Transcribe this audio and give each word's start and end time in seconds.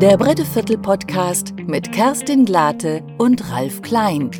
Der 0.00 0.16
Bretteviertel-Podcast 0.16 1.54
mit 1.66 1.92
Kerstin 1.92 2.44
Glate 2.44 3.04
und 3.18 3.50
Ralf 3.50 3.82
Klein. 3.82 4.30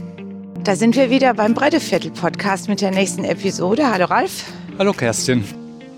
Da 0.65 0.75
sind 0.75 0.97
wir 0.97 1.09
wieder 1.09 1.35
beim 1.35 1.55
Bretteviertel-Podcast 1.55 2.69
mit 2.69 2.81
der 2.81 2.91
nächsten 2.91 3.25
Episode. 3.25 3.91
Hallo 3.91 4.07
Ralf. 4.07 4.45
Hallo 4.79 4.93
Kerstin. 4.93 5.45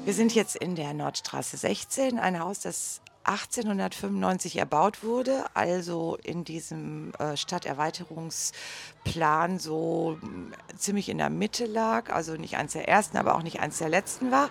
Wir 0.04 0.12
sind 0.12 0.34
jetzt 0.34 0.56
in 0.56 0.74
der 0.74 0.92
Nordstraße 0.92 1.56
16, 1.56 2.18
ein 2.18 2.38
Haus, 2.38 2.60
das 2.60 3.00
1895 3.24 4.58
erbaut 4.58 5.02
wurde, 5.02 5.44
also 5.54 6.16
in 6.22 6.44
diesem 6.44 7.12
äh, 7.18 7.36
Stadterweiterungsplan 7.36 9.58
so 9.58 10.16
mm, 10.20 10.52
ziemlich 10.76 11.08
in 11.08 11.18
der 11.18 11.30
Mitte 11.30 11.66
lag, 11.66 12.12
also 12.12 12.34
nicht 12.34 12.56
eins 12.56 12.74
der 12.74 12.88
ersten, 12.88 13.16
aber 13.16 13.34
auch 13.34 13.42
nicht 13.42 13.58
eins 13.60 13.78
der 13.78 13.88
letzten 13.88 14.30
war. 14.30 14.50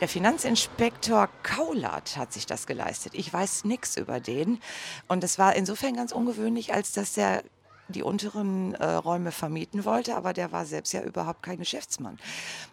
Der 0.00 0.08
Finanzinspektor 0.08 1.28
Kaulat 1.42 2.16
hat 2.16 2.32
sich 2.32 2.46
das 2.46 2.66
geleistet. 2.66 3.12
Ich 3.14 3.32
weiß 3.32 3.64
nichts 3.64 3.96
über 3.96 4.18
den 4.20 4.60
und 5.06 5.22
es 5.22 5.38
war 5.38 5.54
insofern 5.54 5.94
ganz 5.94 6.10
ungewöhnlich, 6.12 6.72
als 6.72 6.92
dass 6.92 7.12
der 7.14 7.42
die 7.88 8.02
unteren 8.02 8.74
äh, 8.74 8.86
Räume 8.86 9.30
vermieten 9.30 9.84
wollte, 9.84 10.16
aber 10.16 10.32
der 10.32 10.52
war 10.52 10.64
selbst 10.64 10.92
ja 10.92 11.02
überhaupt 11.02 11.42
kein 11.42 11.58
Geschäftsmann. 11.58 12.18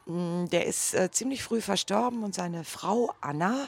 Mm, 0.05 0.45
der 0.45 0.66
ist 0.66 0.94
äh, 0.94 1.11
ziemlich 1.11 1.44
früh 1.44 1.61
verstorben 1.61 2.23
und 2.23 2.33
seine 2.33 2.63
Frau 2.63 3.13
Anna, 3.20 3.67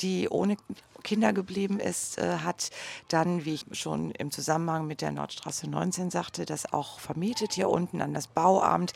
die 0.00 0.28
ohne 0.28 0.56
Kinder 1.02 1.32
geblieben 1.32 1.78
ist, 1.78 2.18
äh, 2.18 2.38
hat 2.38 2.70
dann, 3.08 3.44
wie 3.44 3.54
ich 3.54 3.64
schon 3.72 4.10
im 4.10 4.30
Zusammenhang 4.30 4.86
mit 4.86 5.00
der 5.00 5.12
Nordstraße 5.12 5.70
19 5.70 6.10
sagte, 6.10 6.44
das 6.44 6.72
auch 6.72 6.98
vermietet 6.98 7.52
hier 7.52 7.70
unten 7.70 8.02
an 8.02 8.12
das 8.12 8.26
Bauamt. 8.26 8.92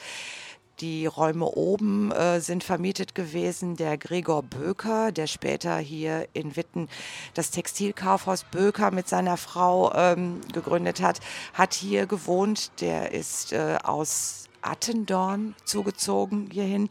Die 0.80 1.04
Räume 1.04 1.45
oben 1.45 2.10
äh, 2.10 2.40
sind 2.40 2.64
vermietet 2.64 3.14
gewesen. 3.14 3.76
Der 3.76 3.98
Gregor 3.98 4.42
Böker, 4.42 5.12
der 5.12 5.26
später 5.26 5.76
hier 5.76 6.26
in 6.32 6.56
Witten 6.56 6.88
das 7.34 7.51
Textilkaufhaus 7.51 8.45
Böker 8.45 8.90
mit 8.90 9.06
seiner 9.06 9.37
Frau 9.37 9.93
ähm, 9.95 10.40
gegründet 10.52 11.02
hat, 11.02 11.21
hat 11.52 11.74
hier 11.74 12.06
gewohnt. 12.06 12.80
Der 12.80 13.12
ist 13.12 13.52
äh, 13.52 13.76
aus 13.84 14.48
Attendorn 14.62 15.54
zugezogen 15.65 16.48
hierhin. 16.51 16.88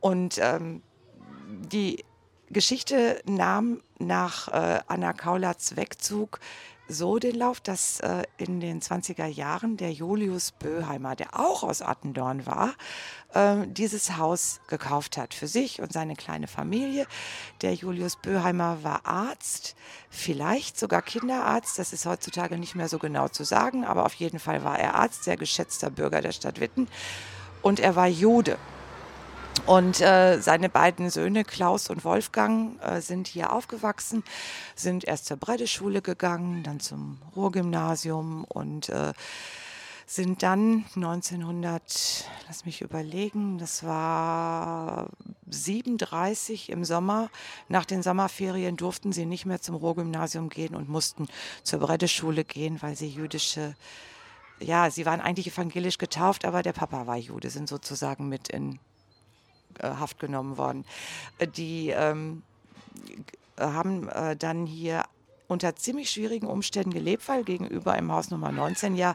Und 0.00 0.38
ähm, 0.38 0.82
die 1.48 2.04
Geschichte 2.52 3.22
nahm 3.24 3.80
nach 3.98 4.48
äh, 4.48 4.80
Anna 4.86 5.12
Kaulats 5.12 5.76
Wegzug 5.76 6.38
so 6.88 7.18
den 7.18 7.36
Lauf, 7.36 7.60
dass 7.60 8.00
äh, 8.00 8.24
in 8.36 8.60
den 8.60 8.82
20er 8.82 9.26
Jahren 9.26 9.76
der 9.76 9.92
Julius 9.92 10.52
Böheimer, 10.52 11.16
der 11.16 11.38
auch 11.38 11.62
aus 11.62 11.80
Attendorn 11.80 12.44
war, 12.44 12.74
äh, 13.32 13.66
dieses 13.66 14.18
Haus 14.18 14.60
gekauft 14.68 15.16
hat 15.16 15.32
für 15.32 15.46
sich 15.46 15.80
und 15.80 15.92
seine 15.92 16.14
kleine 16.14 16.48
Familie. 16.48 17.06
Der 17.62 17.72
Julius 17.72 18.16
Böheimer 18.16 18.82
war 18.82 19.06
Arzt, 19.06 19.74
vielleicht 20.10 20.78
sogar 20.78 21.00
Kinderarzt, 21.00 21.78
das 21.78 21.92
ist 21.92 22.04
heutzutage 22.04 22.58
nicht 22.58 22.74
mehr 22.74 22.88
so 22.88 22.98
genau 22.98 23.28
zu 23.28 23.44
sagen, 23.44 23.84
aber 23.84 24.04
auf 24.04 24.14
jeden 24.14 24.38
Fall 24.38 24.62
war 24.64 24.78
er 24.78 24.94
Arzt, 24.96 25.24
sehr 25.24 25.36
geschätzter 25.36 25.88
Bürger 25.88 26.20
der 26.20 26.32
Stadt 26.32 26.60
Witten 26.60 26.88
und 27.62 27.80
er 27.80 27.96
war 27.96 28.08
Jude. 28.08 28.58
Und 29.66 30.00
äh, 30.00 30.40
seine 30.40 30.68
beiden 30.68 31.08
Söhne, 31.08 31.44
Klaus 31.44 31.88
und 31.88 32.04
Wolfgang, 32.04 32.82
äh, 32.82 33.00
sind 33.00 33.28
hier 33.28 33.52
aufgewachsen, 33.52 34.24
sind 34.74 35.04
erst 35.04 35.26
zur 35.26 35.36
Breideschule 35.36 36.02
gegangen, 36.02 36.62
dann 36.64 36.80
zum 36.80 37.18
Ruhrgymnasium 37.36 38.44
und 38.44 38.88
äh, 38.88 39.12
sind 40.04 40.42
dann 40.42 40.84
1900, 40.96 42.26
lass 42.48 42.66
mich 42.66 42.82
überlegen, 42.82 43.58
das 43.58 43.84
war 43.84 45.08
37 45.48 46.68
im 46.70 46.84
Sommer. 46.84 47.30
Nach 47.68 47.84
den 47.84 48.02
Sommerferien 48.02 48.76
durften 48.76 49.12
sie 49.12 49.26
nicht 49.26 49.46
mehr 49.46 49.60
zum 49.60 49.76
Ruhrgymnasium 49.76 50.48
gehen 50.48 50.74
und 50.74 50.88
mussten 50.88 51.28
zur 51.62 51.78
Breideschule 51.78 52.44
gehen, 52.44 52.82
weil 52.82 52.96
sie 52.96 53.08
jüdische 53.08 53.74
ja, 54.60 54.90
sie 54.90 55.06
waren 55.06 55.20
eigentlich 55.20 55.48
evangelisch 55.48 55.98
getauft, 55.98 56.44
aber 56.44 56.62
der 56.62 56.72
Papa 56.72 57.08
war 57.08 57.16
Jude, 57.16 57.50
sind 57.50 57.68
sozusagen 57.68 58.28
mit 58.28 58.48
in 58.48 58.78
Haft 59.80 60.18
genommen 60.18 60.56
worden. 60.56 60.84
Äh, 61.38 61.46
die 61.46 61.90
ähm, 61.90 62.42
haben 63.58 64.08
äh, 64.08 64.36
dann 64.36 64.66
hier 64.66 65.04
unter 65.48 65.76
ziemlich 65.76 66.10
schwierigen 66.10 66.46
Umständen 66.46 66.92
gelebt, 66.92 67.28
weil 67.28 67.44
gegenüber 67.44 67.96
im 67.96 68.10
Haus 68.10 68.30
Nummer 68.30 68.50
19 68.50 68.96
ja 68.96 69.14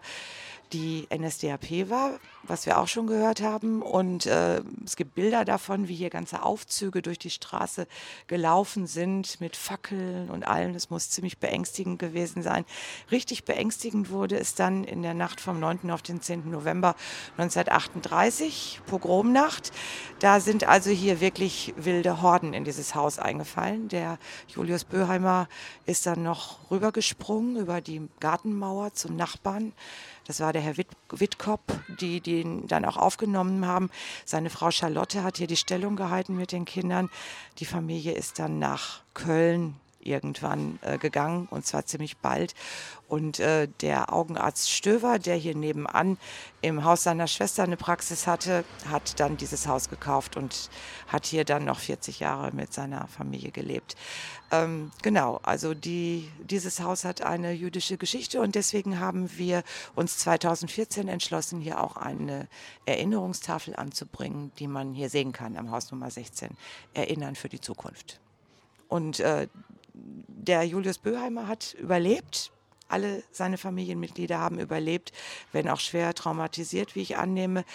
die 0.74 1.08
NSDAP 1.16 1.90
war, 1.90 2.20
was 2.44 2.66
wir 2.66 2.80
auch 2.80 2.88
schon 2.88 3.08
gehört 3.08 3.42
haben. 3.42 3.82
Und 3.82 4.26
äh, 4.26 4.62
es 4.86 4.96
gibt 4.96 5.16
Bilder 5.16 5.46
davon, 5.46 5.88
wie 5.88 5.96
hier 5.96 6.10
ganze 6.10 6.44
Aufzüge 6.44 7.02
durch 7.02 7.20
die 7.20 7.30
Straße 7.30 7.88
gelaufen 8.28 8.88
sind 8.88 9.40
mit 9.40 9.56
Fackeln 9.56 10.30
und 10.30 10.48
allem. 10.48 10.74
Das 10.74 10.90
muss 10.90 11.10
ziemlich 11.10 11.38
beängstigend 11.38 12.00
gewesen 12.00 12.44
sein. 12.44 12.66
Richtig 13.12 13.46
beängstigend 13.46 14.10
wurde 14.10 14.38
es 14.38 14.56
dann 14.56 14.84
in 14.84 15.02
der 15.02 15.14
Nacht 15.14 15.42
vom 15.42 15.60
9. 15.60 15.90
auf 15.92 16.02
den 16.02 16.22
10. 16.22 16.50
November 16.50 16.96
1938, 17.38 18.82
Pogromnacht. 18.86 19.72
Da 20.20 20.40
sind 20.40 20.68
also 20.68 20.90
hier 20.90 21.22
wirklich 21.22 21.74
wilde 21.78 22.22
Horden 22.22 22.54
in 22.54 22.64
dieses 22.64 22.96
Haus 22.96 23.20
eingefallen. 23.20 23.88
Der 23.88 24.18
Julius 24.48 24.84
Böheimer 24.84 25.48
ist 25.86 26.06
dann 26.06 26.24
noch 26.24 26.72
rübergesprungen 26.72 27.56
über 27.56 27.82
die 27.82 28.08
Gartenmauer 28.20 28.94
zum 28.94 29.16
Nachbarn. 29.16 29.74
Das 30.28 30.42
war 30.42 30.52
der 30.52 30.62
Herr 30.62 30.76
Witt, 30.76 30.90
Wittkop, 31.10 31.62
die 32.02 32.20
den 32.20 32.68
dann 32.68 32.84
auch 32.84 32.98
aufgenommen 32.98 33.66
haben. 33.66 33.90
Seine 34.26 34.50
Frau 34.50 34.72
Charlotte 34.72 35.24
hat 35.24 35.38
hier 35.38 35.48
die 35.48 35.56
Stellung 35.56 35.96
gehalten 35.96 36.36
mit 36.36 36.52
den 36.52 36.66
Kindern. 36.66 37.10
Die 37.60 37.66
Familie 37.66 38.12
ist 38.12 38.38
dann 38.38 38.60
nach 38.60 39.02
Köln 39.14 39.78
irgendwann 40.08 40.80
äh, 40.82 40.98
gegangen 40.98 41.48
und 41.52 41.66
zwar 41.66 41.86
ziemlich 41.86 42.18
bald. 42.18 42.54
Und 43.08 43.40
äh, 43.40 43.70
der 43.82 44.12
Augenarzt 44.12 44.70
Stöver, 44.70 45.18
der 45.18 45.36
hier 45.36 45.56
nebenan 45.56 46.18
im 46.62 46.84
Haus 46.84 47.04
seiner 47.04 47.28
Schwester 47.28 47.64
eine 47.64 47.78
Praxis 47.78 48.28
hatte, 48.28 48.66
hat 48.90 49.20
dann 49.20 49.38
dieses 49.38 49.66
Haus 49.68 49.90
gekauft 49.90 50.36
und 50.36 50.70
hat 51.08 51.26
hier 51.26 51.46
dann 51.46 51.64
noch 51.64 51.80
40 51.80 52.20
Jahre 52.20 52.52
mit 52.52 52.74
seiner 52.74 53.08
Familie 53.08 53.52
gelebt. 53.52 53.96
Ähm, 54.52 54.92
genau, 55.02 55.40
also 55.44 55.74
die, 55.74 56.30
dieses 56.44 56.82
Haus 56.82 57.06
hat 57.06 57.22
eine 57.22 57.52
jüdische 57.52 57.98
Geschichte 57.98 58.42
und 58.42 58.56
deswegen 58.56 59.00
haben 59.00 59.30
wir 59.38 59.64
uns 59.96 60.18
2014 60.20 61.08
entschlossen, 61.08 61.62
hier 61.62 61.82
auch 61.82 61.96
eine 61.96 62.48
Erinnerungstafel 62.86 63.76
anzubringen, 63.76 64.52
die 64.60 64.68
man 64.68 64.94
hier 64.94 65.10
sehen 65.10 65.32
kann 65.32 65.58
am 65.58 65.72
Haus 65.72 65.92
Nummer 65.92 66.12
16. 66.12 66.50
Erinnern 66.94 67.36
für 67.36 67.50
die 67.50 67.62
Zukunft. 67.62 68.20
Und 68.90 69.20
äh, 69.20 69.48
der 70.48 70.64
Julius 70.64 70.98
Böheimer 70.98 71.48
hat 71.48 71.76
überlebt. 71.76 72.52
Alle 72.90 73.24
seine 73.32 73.58
Familienmitglieder 73.58 74.40
haben 74.40 74.60
überlebt, 74.60 75.12
wenn 75.52 75.68
auch 75.68 75.80
schwer 75.80 76.14
traumatisiert, 76.14 76.96
wie 76.96 77.02
ich 77.02 77.18
annehme. 77.18 77.66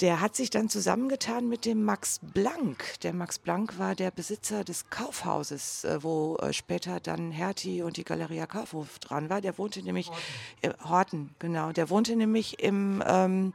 Der 0.00 0.20
hat 0.20 0.34
sich 0.34 0.50
dann 0.50 0.68
zusammengetan 0.68 1.48
mit 1.48 1.64
dem 1.64 1.84
Max 1.84 2.18
Blank. 2.20 3.00
Der 3.02 3.12
Max 3.12 3.38
Blank 3.38 3.78
war 3.78 3.94
der 3.94 4.10
Besitzer 4.10 4.64
des 4.64 4.90
Kaufhauses, 4.90 5.84
äh, 5.84 6.02
wo 6.02 6.36
äh, 6.36 6.52
später 6.52 6.98
dann 6.98 7.30
Hertie 7.30 7.82
und 7.82 7.96
die 7.96 8.04
Galeria 8.04 8.46
Kaufhof 8.46 8.98
dran 8.98 9.30
war. 9.30 9.40
Der 9.40 9.58
wohnte 9.58 9.82
nämlich 9.82 10.08
Horten, 10.08 10.20
äh, 10.62 10.88
Horten 10.88 11.34
genau. 11.38 11.72
Der 11.72 11.88
wohnte 11.88 12.16
nämlich 12.16 12.58
im, 12.62 13.02
ähm, 13.06 13.52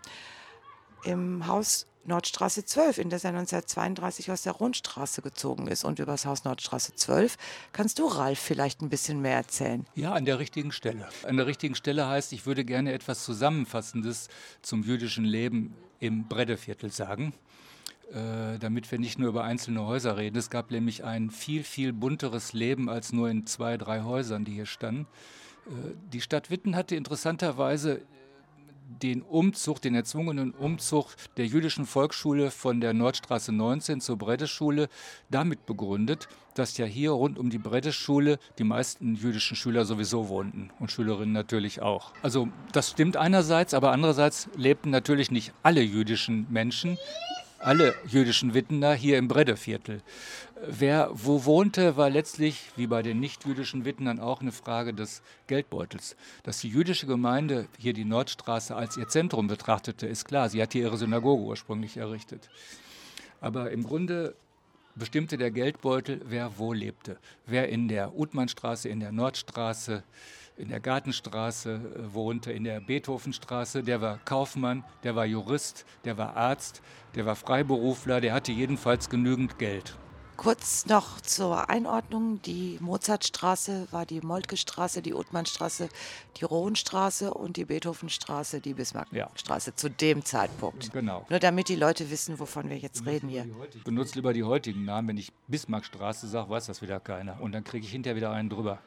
im 1.04 1.48
Haus 1.48 1.86
Nordstraße 2.08 2.66
12, 2.66 2.98
in 2.98 3.10
der 3.10 3.24
er 3.24 3.30
1932 3.30 4.32
aus 4.32 4.42
der 4.42 4.54
Rundstraße 4.54 5.22
gezogen 5.22 5.68
ist. 5.68 5.84
Und 5.84 6.00
über 6.00 6.14
das 6.14 6.26
Haus 6.26 6.44
Nordstraße 6.44 6.96
12 6.96 7.38
kannst 7.74 8.00
du, 8.00 8.08
Ralf, 8.08 8.40
vielleicht 8.40 8.82
ein 8.82 8.90
bisschen 8.90 9.22
mehr 9.22 9.36
erzählen. 9.36 9.86
Ja, 9.96 10.14
an 10.14 10.26
der 10.26 10.40
richtigen 10.40 10.72
Stelle. 10.72 11.08
An 11.24 11.38
der 11.38 11.48
richtigen 11.48 11.76
Stelle 11.76 12.08
heißt, 12.08 12.34
ich 12.34 12.46
würde 12.46 12.66
gerne 12.66 12.94
etwas 12.94 13.24
Zusammenfassendes 13.24 14.30
zum 14.62 14.84
jüdischen 14.84 15.26
Leben 15.26 15.76
im 16.00 16.28
Breddeviertel 16.28 16.92
sagen. 16.92 17.34
Äh, 18.14 18.58
damit 18.60 18.90
wir 18.90 19.00
nicht 19.00 19.20
nur 19.20 19.28
über 19.28 19.44
einzelne 19.44 19.86
Häuser 19.86 20.16
reden. 20.16 20.38
Es 20.38 20.50
gab 20.50 20.72
nämlich 20.72 21.04
ein 21.04 21.30
viel, 21.30 21.64
viel 21.64 21.92
bunteres 21.92 22.54
Leben 22.54 22.90
als 22.90 23.12
nur 23.12 23.30
in 23.30 23.46
zwei, 23.46 23.76
drei 23.76 24.04
Häusern, 24.04 24.46
die 24.46 24.54
hier 24.54 24.66
standen. 24.66 25.08
Äh, 25.66 25.94
die 26.14 26.22
Stadt 26.22 26.50
Witten 26.50 26.78
hatte 26.78 26.96
interessanterweise 26.96 28.02
den 28.88 29.22
Umzug, 29.22 29.82
den 29.82 29.96
erzwungenen 29.96 30.52
Umzug 30.52 31.08
der 31.36 31.46
jüdischen 31.46 31.86
Volksschule 31.86 32.52
von 32.52 32.80
der 32.80 32.94
Nordstraße 32.94 33.52
19 33.52 34.02
zur 34.02 34.18
Breddeschule 34.18 34.88
damit 35.30 35.66
begründet, 35.66 36.28
dass 36.56 36.78
ja 36.78 36.86
hier 36.86 37.12
rund 37.12 37.38
um 37.38 37.50
die 37.50 37.58
Breddeschule 37.58 38.40
die 38.58 38.64
meisten 38.64 39.16
jüdischen 39.16 39.56
Schüler 39.56 39.86
sowieso 39.86 40.30
wohnten 40.30 40.72
und 40.80 40.92
Schülerinnen 40.92 41.34
natürlich 41.34 41.82
auch. 41.82 42.14
Also 42.24 42.48
das 42.72 42.90
stimmt 42.92 43.18
einerseits, 43.18 43.74
aber 43.74 43.92
andererseits 43.92 44.50
lebten 44.56 44.90
natürlich 44.90 45.32
nicht 45.32 45.54
alle 45.64 45.82
jüdischen 45.82 46.48
Menschen 46.50 46.98
alle 47.60 47.96
jüdischen 48.08 48.54
Wittener 48.54 48.94
hier 48.94 49.18
im 49.18 49.28
Breddeviertel. 49.28 50.02
Wer 50.66 51.10
wo 51.14 51.46
wohnte, 51.46 51.98
war 51.98 52.10
letztlich, 52.10 52.72
wie 52.76 52.88
bei 52.88 53.04
den 53.04 53.20
nicht-jüdischen 53.20 53.86
Wittenern, 53.86 54.20
auch 54.20 54.42
eine 54.42 54.52
Frage 54.52 54.94
des 54.94 55.22
Geldbeutels. 55.46 56.16
Dass 56.44 56.60
die 56.60 56.70
jüdische 56.70 57.06
Gemeinde 57.06 57.68
hier 57.78 57.94
die 57.94 58.06
Nordstraße 58.06 58.76
als 58.76 58.98
ihr 58.98 59.08
Zentrum 59.08 59.48
betrachtete, 59.48 60.08
ist 60.08 60.26
klar. 60.26 60.50
Sie 60.50 60.62
hat 60.62 60.74
hier 60.74 60.84
ihre 60.84 60.98
Synagoge 60.98 61.44
ursprünglich 61.44 61.98
errichtet. 61.98 62.50
Aber 63.40 63.72
im 63.72 63.84
Grunde 63.84 64.36
bestimmte 64.96 65.38
der 65.38 65.52
Geldbeutel, 65.52 66.22
wer 66.26 66.58
wo 66.58 66.74
lebte. 66.74 67.18
Wer 67.46 67.70
in 67.70 67.88
der 67.88 68.18
Utmannstraße, 68.18 68.90
in 68.90 69.00
der 69.00 69.12
Nordstraße, 69.12 70.04
in 70.58 70.70
der 70.70 70.80
Gartenstraße 70.80 71.74
äh, 71.74 72.14
wohnte, 72.14 72.52
in 72.52 72.64
der 72.64 72.80
Beethovenstraße, 72.80 73.84
der 73.84 74.02
war 74.02 74.20
Kaufmann, 74.26 74.84
der 75.04 75.16
war 75.16 75.26
Jurist, 75.26 75.86
der 76.04 76.18
war 76.18 76.36
Arzt, 76.36 76.82
der 77.14 77.28
war 77.28 77.36
Freiberufler, 77.36 78.22
der 78.22 78.34
hatte 78.34 78.52
jedenfalls 78.52 79.10
genügend 79.10 79.60
Geld. 79.60 79.96
Kurz 80.38 80.86
noch 80.86 81.20
zur 81.20 81.70
Einordnung. 81.70 82.40
Die 82.44 82.78
Mozartstraße 82.80 83.88
war 83.90 84.06
die 84.06 84.22
Moltke-Straße, 84.22 85.02
die 85.02 85.16
Othmannstraße, 85.16 85.90
die 86.38 86.46
Rohnstraße 86.46 87.34
und 87.34 87.58
die 87.58 87.66
Beethovenstraße, 87.66 88.62
die 88.62 88.76
Bismarckstraße 88.76 89.72
ja. 89.72 89.76
zu 89.76 89.90
dem 89.90 90.24
Zeitpunkt. 90.24 90.94
Genau. 90.94 91.26
Nur 91.30 91.40
damit 91.40 91.70
die 91.70 91.76
Leute 91.76 92.12
wissen, 92.12 92.40
wovon 92.40 92.70
wir 92.70 92.78
jetzt 92.78 93.04
benutzt 93.04 93.24
reden 93.24 93.30
hier. 93.30 93.46
Ich 93.74 93.84
benutze 93.84 94.16
lieber 94.16 94.32
die 94.32 94.44
heutigen 94.44 94.86
Namen. 94.86 95.08
Wenn 95.08 95.18
ich 95.18 95.34
Bismarckstraße 95.48 96.28
sage, 96.28 96.50
weiß 96.52 96.68
das 96.68 96.84
wieder 96.84 97.00
keiner. 97.00 97.42
Und 97.42 97.54
dann 97.54 97.64
kriege 97.64 97.86
ich 97.86 97.92
hinterher 97.92 98.16
wieder 98.16 98.32
einen 98.32 98.50
drüber. 98.50 98.78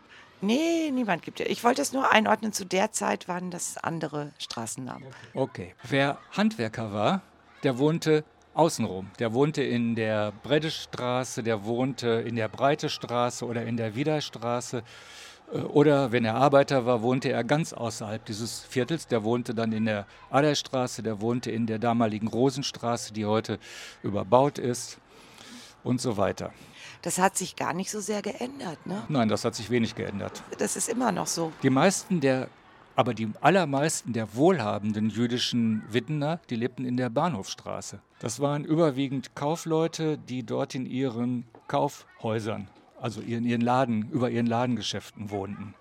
Nee, 0.43 0.91
niemand 0.93 1.23
gibt 1.23 1.41
ja. 1.41 1.47
Ich 1.47 1.65
wollte 1.65 1.83
es 1.83 1.93
nur 1.93 2.13
einordnen. 2.13 2.53
Zu 2.53 2.65
der 2.65 2.93
Zeit 2.93 3.29
waren 3.29 3.51
das 3.51 3.77
andere 3.77 4.31
Straßennamen. 4.39 5.07
Okay. 5.35 5.75
Wer 5.83 6.19
Handwerker 6.31 6.93
war, 6.93 7.23
der 7.63 7.77
wohnte 7.79 8.25
außenrum. 8.61 9.11
Der 9.19 9.33
wohnte 9.33 9.63
in 9.63 9.95
der 9.95 10.33
Breddestraße, 10.43 11.43
der 11.43 11.65
wohnte 11.65 12.09
in 12.27 12.37
der 12.37 12.49
Breitestraße 12.49 13.47
oder 13.47 13.65
in 13.65 13.79
der 13.79 13.95
Wiederstraße. 13.95 14.83
Äh, 15.53 15.59
oder 15.61 16.13
wenn 16.13 16.27
er 16.27 16.35
Arbeiter 16.35 16.85
war, 16.85 17.01
wohnte 17.01 17.31
er 17.33 17.43
ganz 17.43 17.73
außerhalb 17.73 18.23
dieses 18.27 18.61
Viertels. 18.61 19.07
Der 19.07 19.25
wohnte 19.25 19.55
dann 19.55 19.73
in 19.73 19.87
der 19.87 20.07
Aderstraße, 20.29 21.03
der 21.03 21.23
wohnte 21.23 21.51
in 21.51 21.67
der 21.67 21.79
damaligen 21.79 22.29
Rosenstraße, 22.29 23.15
die 23.15 23.25
heute 23.25 23.59
überbaut 24.03 24.59
ist 24.59 24.99
und 25.83 26.03
so 26.03 26.19
weiter. 26.19 26.53
Das 27.01 27.19
hat 27.19 27.39
sich 27.39 27.57
gar 27.57 27.73
nicht 27.73 27.91
so 27.91 28.01
sehr 28.01 28.21
geändert, 28.21 28.87
ne? 28.87 29.03
Nein, 29.09 29.31
das 29.31 29.47
hat 29.47 29.55
sich 29.55 29.71
wenig 29.71 29.95
geändert. 29.95 30.43
Das 30.59 30.77
ist 30.77 30.91
immer 30.91 31.13
noch 31.13 31.27
so. 31.27 31.51
Die 31.63 31.71
meisten 31.71 32.21
der 32.21 32.51
aber 33.01 33.15
die 33.15 33.31
allermeisten 33.41 34.13
der 34.13 34.35
wohlhabenden 34.35 35.09
jüdischen 35.09 35.83
Wittener, 35.91 36.39
die 36.51 36.55
lebten 36.55 36.85
in 36.85 36.99
der 36.99 37.09
Bahnhofstraße. 37.09 38.03
Das 38.19 38.41
waren 38.41 38.63
überwiegend 38.63 39.35
Kaufleute, 39.35 40.19
die 40.19 40.43
dort 40.43 40.75
in 40.75 40.85
ihren 40.85 41.47
Kaufhäusern, 41.67 42.69
also 43.01 43.23
in 43.23 43.47
ihren 43.47 43.63
Laden, 43.63 44.11
über 44.11 44.29
ihren 44.29 44.45
Ladengeschäften 44.45 45.31
wohnten. 45.31 45.73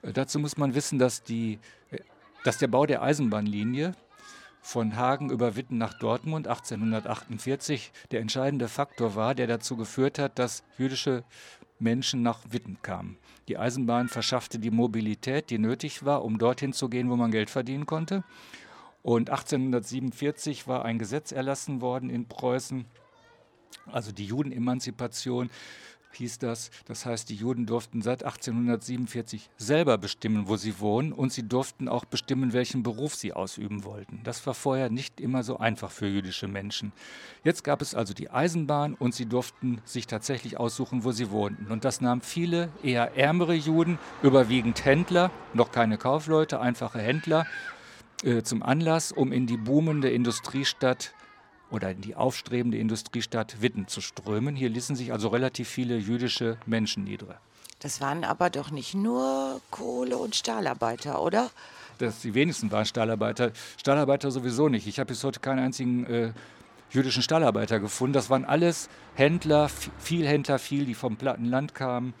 Äh, 0.00 0.14
dazu 0.14 0.38
muss 0.38 0.56
man 0.56 0.74
wissen, 0.74 0.98
dass, 0.98 1.22
die, 1.22 1.58
äh, 1.90 1.98
dass 2.44 2.56
der 2.56 2.68
Bau 2.68 2.86
der 2.86 3.02
Eisenbahnlinie 3.02 3.92
von 4.64 4.96
Hagen 4.96 5.30
über 5.30 5.56
Witten 5.56 5.76
nach 5.76 5.92
Dortmund 5.92 6.48
1848 6.48 7.92
der 8.10 8.22
entscheidende 8.22 8.66
Faktor 8.66 9.14
war, 9.14 9.34
der 9.34 9.46
dazu 9.46 9.76
geführt 9.76 10.18
hat, 10.18 10.38
dass 10.38 10.64
jüdische 10.78 11.22
Menschen 11.78 12.22
nach 12.22 12.40
Witten 12.48 12.78
kamen. 12.80 13.18
Die 13.46 13.58
Eisenbahn 13.58 14.08
verschaffte 14.08 14.58
die 14.58 14.70
Mobilität, 14.70 15.50
die 15.50 15.58
nötig 15.58 16.06
war, 16.06 16.24
um 16.24 16.38
dorthin 16.38 16.72
zu 16.72 16.88
gehen, 16.88 17.10
wo 17.10 17.16
man 17.16 17.30
Geld 17.30 17.50
verdienen 17.50 17.84
konnte. 17.84 18.24
Und 19.02 19.28
1847 19.28 20.66
war 20.66 20.86
ein 20.86 20.98
Gesetz 20.98 21.30
erlassen 21.30 21.82
worden 21.82 22.08
in 22.08 22.26
Preußen, 22.26 22.86
also 23.92 24.12
die 24.12 24.24
Judenemanzipation, 24.24 25.50
hieß 26.16 26.38
das. 26.38 26.70
Das 26.86 27.06
heißt, 27.06 27.28
die 27.28 27.34
Juden 27.34 27.66
durften 27.66 28.02
seit 28.02 28.24
1847 28.24 29.50
selber 29.56 29.98
bestimmen, 29.98 30.48
wo 30.48 30.56
sie 30.56 30.80
wohnen 30.80 31.12
und 31.12 31.32
sie 31.32 31.46
durften 31.46 31.88
auch 31.88 32.04
bestimmen, 32.04 32.52
welchen 32.52 32.82
Beruf 32.82 33.14
sie 33.14 33.32
ausüben 33.32 33.84
wollten. 33.84 34.20
Das 34.24 34.46
war 34.46 34.54
vorher 34.54 34.90
nicht 34.90 35.20
immer 35.20 35.42
so 35.42 35.58
einfach 35.58 35.90
für 35.90 36.06
jüdische 36.06 36.48
Menschen. 36.48 36.92
Jetzt 37.42 37.64
gab 37.64 37.82
es 37.82 37.94
also 37.94 38.14
die 38.14 38.30
Eisenbahn 38.30 38.94
und 38.94 39.14
sie 39.14 39.26
durften 39.26 39.80
sich 39.84 40.06
tatsächlich 40.06 40.58
aussuchen, 40.58 41.04
wo 41.04 41.12
sie 41.12 41.30
wohnten. 41.30 41.70
Und 41.70 41.84
das 41.84 42.00
nahm 42.00 42.20
viele 42.20 42.70
eher 42.82 43.16
ärmere 43.16 43.54
Juden, 43.54 43.98
überwiegend 44.22 44.84
Händler, 44.84 45.30
noch 45.52 45.72
keine 45.72 45.98
Kaufleute, 45.98 46.60
einfache 46.60 46.98
Händler, 46.98 47.46
äh, 48.22 48.42
zum 48.42 48.62
Anlass, 48.62 49.12
um 49.12 49.32
in 49.32 49.46
die 49.46 49.56
boomende 49.56 50.10
Industriestadt 50.10 51.12
oder 51.74 51.90
in 51.90 52.00
die 52.00 52.14
aufstrebende 52.14 52.78
Industriestadt 52.78 53.60
Witten 53.60 53.88
zu 53.88 54.00
strömen. 54.00 54.54
Hier 54.54 54.68
ließen 54.68 54.94
sich 54.94 55.12
also 55.12 55.28
relativ 55.28 55.68
viele 55.68 55.96
jüdische 55.96 56.56
Menschen 56.66 57.04
nieder. 57.04 57.40
Das 57.80 58.00
waren 58.00 58.24
aber 58.24 58.48
doch 58.48 58.70
nicht 58.70 58.94
nur 58.94 59.60
Kohle- 59.70 60.16
und 60.16 60.36
Stahlarbeiter, 60.36 61.20
oder? 61.20 61.50
Das, 61.98 62.20
die 62.20 62.32
wenigsten 62.34 62.70
waren 62.70 62.86
Stahlarbeiter. 62.86 63.50
Stahlarbeiter 63.76 64.30
sowieso 64.30 64.68
nicht. 64.68 64.86
Ich 64.86 65.00
habe 65.00 65.08
bis 65.08 65.22
heute 65.24 65.40
keinen 65.40 65.58
einzigen 65.58 66.06
äh, 66.06 66.32
jüdischen 66.90 67.22
Stahlarbeiter 67.22 67.80
gefunden. 67.80 68.14
Das 68.14 68.30
waren 68.30 68.44
alles 68.44 68.88
Händler, 69.14 69.68
viel 69.98 70.26
Händler, 70.26 70.58
viel, 70.58 70.86
die 70.86 70.94
vom 70.94 71.16
Plattenland 71.16 71.74
kamen 71.74 72.14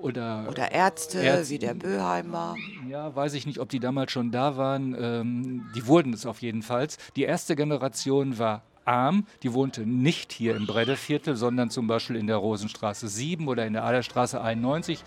oder, 0.00 0.46
oder 0.48 0.72
Ärzte, 0.72 1.20
Ärzte, 1.20 1.54
wie 1.54 1.58
der 1.58 1.74
Böheimer. 1.74 2.56
Ja, 2.88 3.14
weiß 3.14 3.34
ich 3.34 3.46
nicht, 3.46 3.58
ob 3.58 3.68
die 3.68 3.80
damals 3.80 4.12
schon 4.12 4.30
da 4.30 4.56
waren. 4.56 4.96
Ähm, 4.98 5.66
die 5.74 5.86
wurden 5.86 6.12
es 6.12 6.26
auf 6.26 6.42
jeden 6.42 6.62
Fall. 6.62 6.88
Die 7.16 7.22
erste 7.22 7.54
Generation 7.54 8.38
war 8.38 8.62
arm, 8.84 9.26
die 9.42 9.52
wohnte 9.52 9.86
nicht 9.86 10.32
hier 10.32 10.56
im 10.56 10.66
Breddeviertel, 10.66 11.36
sondern 11.36 11.70
zum 11.70 11.86
Beispiel 11.86 12.16
in 12.16 12.26
der 12.26 12.36
Rosenstraße 12.36 13.08
7 13.08 13.46
oder 13.46 13.66
in 13.66 13.74
der 13.74 13.84
Aderstraße 13.84 14.40
91. 14.40 15.04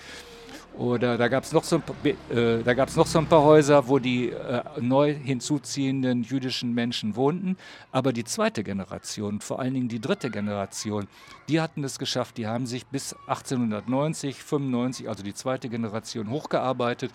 Oder 0.78 1.18
da 1.18 1.28
gab 1.28 1.44
es 1.44 1.54
noch, 1.54 1.64
so 1.64 1.82
äh, 2.04 2.86
noch 2.96 3.08
so 3.08 3.20
ein 3.20 3.28
paar 3.28 3.44
Häuser, 3.44 3.88
wo 3.88 4.00
die 4.00 4.32
äh, 4.32 4.62
neu 4.82 5.14
hinzuziehenden 5.14 6.24
jüdischen 6.24 6.74
Menschen 6.74 7.16
wohnten. 7.16 7.58
Aber 7.92 8.12
die 8.12 8.26
zweite 8.26 8.64
Generation, 8.64 9.40
vor 9.40 9.60
allen 9.60 9.74
Dingen 9.74 9.88
die 9.88 10.02
dritte 10.02 10.30
Generation, 10.30 11.08
die 11.48 11.62
hatten 11.62 11.84
es 11.84 11.98
geschafft. 11.98 12.38
Die 12.38 12.48
haben 12.48 12.66
sich 12.66 12.86
bis 12.88 13.16
1890, 13.28 14.44
95, 14.44 15.08
also 15.08 15.24
die 15.24 15.34
zweite 15.34 15.70
Generation, 15.70 16.30
hochgearbeitet. 16.30 17.12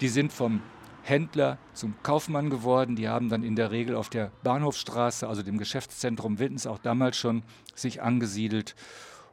Die 0.00 0.08
sind 0.08 0.32
vom 0.32 0.60
Händler 1.02 1.58
zum 1.74 1.94
Kaufmann 2.02 2.50
geworden. 2.50 2.96
Die 2.96 3.08
haben 3.08 3.28
dann 3.28 3.42
in 3.42 3.56
der 3.56 3.70
Regel 3.70 3.96
auf 3.96 4.08
der 4.08 4.30
Bahnhofstraße, 4.42 5.28
also 5.28 5.42
dem 5.42 5.58
Geschäftszentrum 5.58 6.38
Wittens, 6.38 6.66
auch 6.66 6.78
damals 6.78 7.16
schon 7.16 7.42
sich 7.74 8.02
angesiedelt 8.02 8.74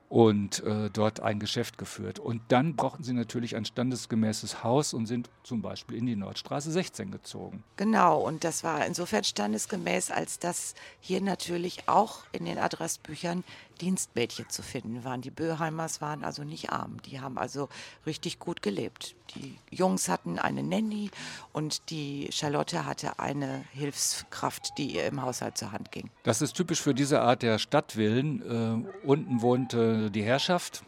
und 0.09 0.63
äh, 0.63 0.89
dort 0.89 1.19
ein 1.19 1.39
Geschäft 1.39 1.77
geführt. 1.77 2.19
Und 2.19 2.41
dann 2.47 2.75
brauchten 2.75 3.03
sie 3.03 3.13
natürlich 3.13 3.55
ein 3.55 3.65
standesgemäßes 3.65 4.63
Haus 4.63 4.93
und 4.93 5.05
sind 5.05 5.29
zum 5.43 5.61
Beispiel 5.61 5.97
in 5.97 6.05
die 6.05 6.15
Nordstraße 6.15 6.71
16 6.71 7.11
gezogen. 7.11 7.63
Genau, 7.75 8.21
und 8.21 8.43
das 8.43 8.63
war 8.63 8.85
insofern 8.85 9.23
standesgemäß, 9.23 10.11
als 10.11 10.39
dass 10.39 10.75
hier 10.99 11.21
natürlich 11.21 11.89
auch 11.89 12.23
in 12.31 12.45
den 12.45 12.57
Adressbüchern 12.57 13.43
Dienstmädchen 13.77 14.49
zu 14.49 14.61
finden 14.61 15.03
waren. 15.03 15.21
Die 15.21 15.31
Böheimers 15.31 16.01
waren 16.01 16.23
also 16.23 16.43
nicht 16.43 16.71
arm, 16.71 17.01
die 17.05 17.19
haben 17.19 17.37
also 17.37 17.69
richtig 18.05 18.39
gut 18.39 18.61
gelebt. 18.61 19.15
Die 19.35 19.57
Jungs 19.69 20.09
hatten 20.09 20.39
eine 20.39 20.63
Nanny 20.63 21.11
und 21.53 21.89
die 21.89 22.29
Charlotte 22.31 22.85
hatte 22.85 23.19
eine 23.19 23.63
Hilfskraft, 23.73 24.77
die 24.77 24.95
ihr 24.95 25.05
im 25.05 25.21
Haushalt 25.21 25.57
zur 25.57 25.71
Hand 25.71 25.91
ging. 25.91 26.09
Das 26.23 26.41
ist 26.41 26.53
typisch 26.53 26.81
für 26.81 26.93
diese 26.93 27.21
Art 27.21 27.41
der 27.41 27.59
Stadtvillen. 27.59 28.41
Äh, 28.41 29.07
unten 29.07 29.41
wohnte 29.41 30.11
die 30.11 30.23
Herrschaft, 30.23 30.83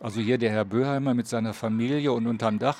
also 0.00 0.20
hier 0.20 0.38
der 0.38 0.50
Herr 0.50 0.64
Böheimer 0.64 1.14
mit 1.14 1.28
seiner 1.28 1.54
Familie 1.54 2.12
und 2.12 2.26
unterm 2.26 2.58
Dach 2.58 2.78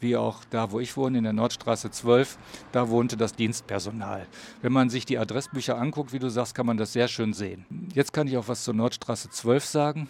wie 0.00 0.16
auch 0.16 0.44
da, 0.50 0.70
wo 0.70 0.80
ich 0.80 0.96
wohne, 0.96 1.18
in 1.18 1.24
der 1.24 1.32
Nordstraße 1.32 1.90
12, 1.90 2.38
da 2.72 2.88
wohnte 2.88 3.16
das 3.16 3.34
Dienstpersonal. 3.34 4.26
Wenn 4.62 4.72
man 4.72 4.90
sich 4.90 5.06
die 5.06 5.18
Adressbücher 5.18 5.78
anguckt, 5.78 6.12
wie 6.12 6.18
du 6.18 6.28
sagst, 6.28 6.54
kann 6.54 6.66
man 6.66 6.76
das 6.76 6.92
sehr 6.92 7.08
schön 7.08 7.32
sehen. 7.32 7.64
Jetzt 7.94 8.12
kann 8.12 8.26
ich 8.26 8.36
auch 8.36 8.48
was 8.48 8.64
zur 8.64 8.74
Nordstraße 8.74 9.30
12 9.30 9.64
sagen, 9.64 10.08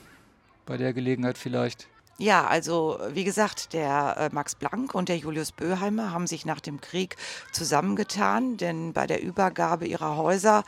bei 0.66 0.76
der 0.76 0.92
Gelegenheit 0.92 1.38
vielleicht. 1.38 1.88
Ja, 2.20 2.48
also 2.48 2.98
wie 3.12 3.22
gesagt, 3.22 3.72
der 3.74 4.16
äh, 4.18 4.34
Max 4.34 4.56
Blank 4.56 4.92
und 4.92 5.08
der 5.08 5.18
Julius 5.18 5.52
Böheimer 5.52 6.10
haben 6.10 6.26
sich 6.26 6.44
nach 6.44 6.58
dem 6.58 6.80
Krieg 6.80 7.14
zusammengetan, 7.52 8.56
denn 8.56 8.92
bei 8.92 9.06
der 9.06 9.22
Übergabe 9.22 9.86
ihrer 9.86 10.16
Häuser 10.16 10.64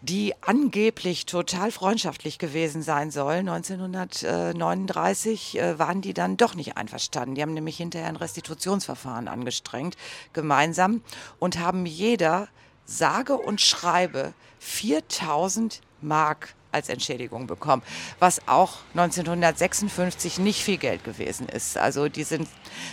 die 0.00 0.34
angeblich 0.42 1.26
total 1.26 1.72
freundschaftlich 1.72 2.38
gewesen 2.38 2.82
sein 2.82 3.10
soll. 3.10 3.34
1939 3.34 5.58
äh, 5.58 5.78
waren 5.78 6.00
die 6.00 6.14
dann 6.14 6.36
doch 6.36 6.54
nicht 6.54 6.76
einverstanden. 6.76 7.34
Die 7.34 7.42
haben 7.42 7.54
nämlich 7.54 7.76
hinterher 7.76 8.06
ein 8.08 8.14
Restitutionsverfahren 8.16 9.26
angestrengt, 9.28 9.96
gemeinsam, 10.32 11.02
und 11.38 11.58
haben 11.58 11.86
jeder 11.86 12.48
sage 12.84 13.36
und 13.36 13.60
schreibe 13.60 14.32
4000 14.60 15.80
Mark 16.00 16.54
als 16.72 16.88
Entschädigung 16.88 17.46
bekommen, 17.46 17.82
was 18.18 18.46
auch 18.46 18.78
1956 18.94 20.38
nicht 20.38 20.62
viel 20.62 20.78
Geld 20.78 21.04
gewesen 21.04 21.48
ist. 21.48 21.78
Also 21.78 22.08
die 22.08 22.24
sind 22.24 22.48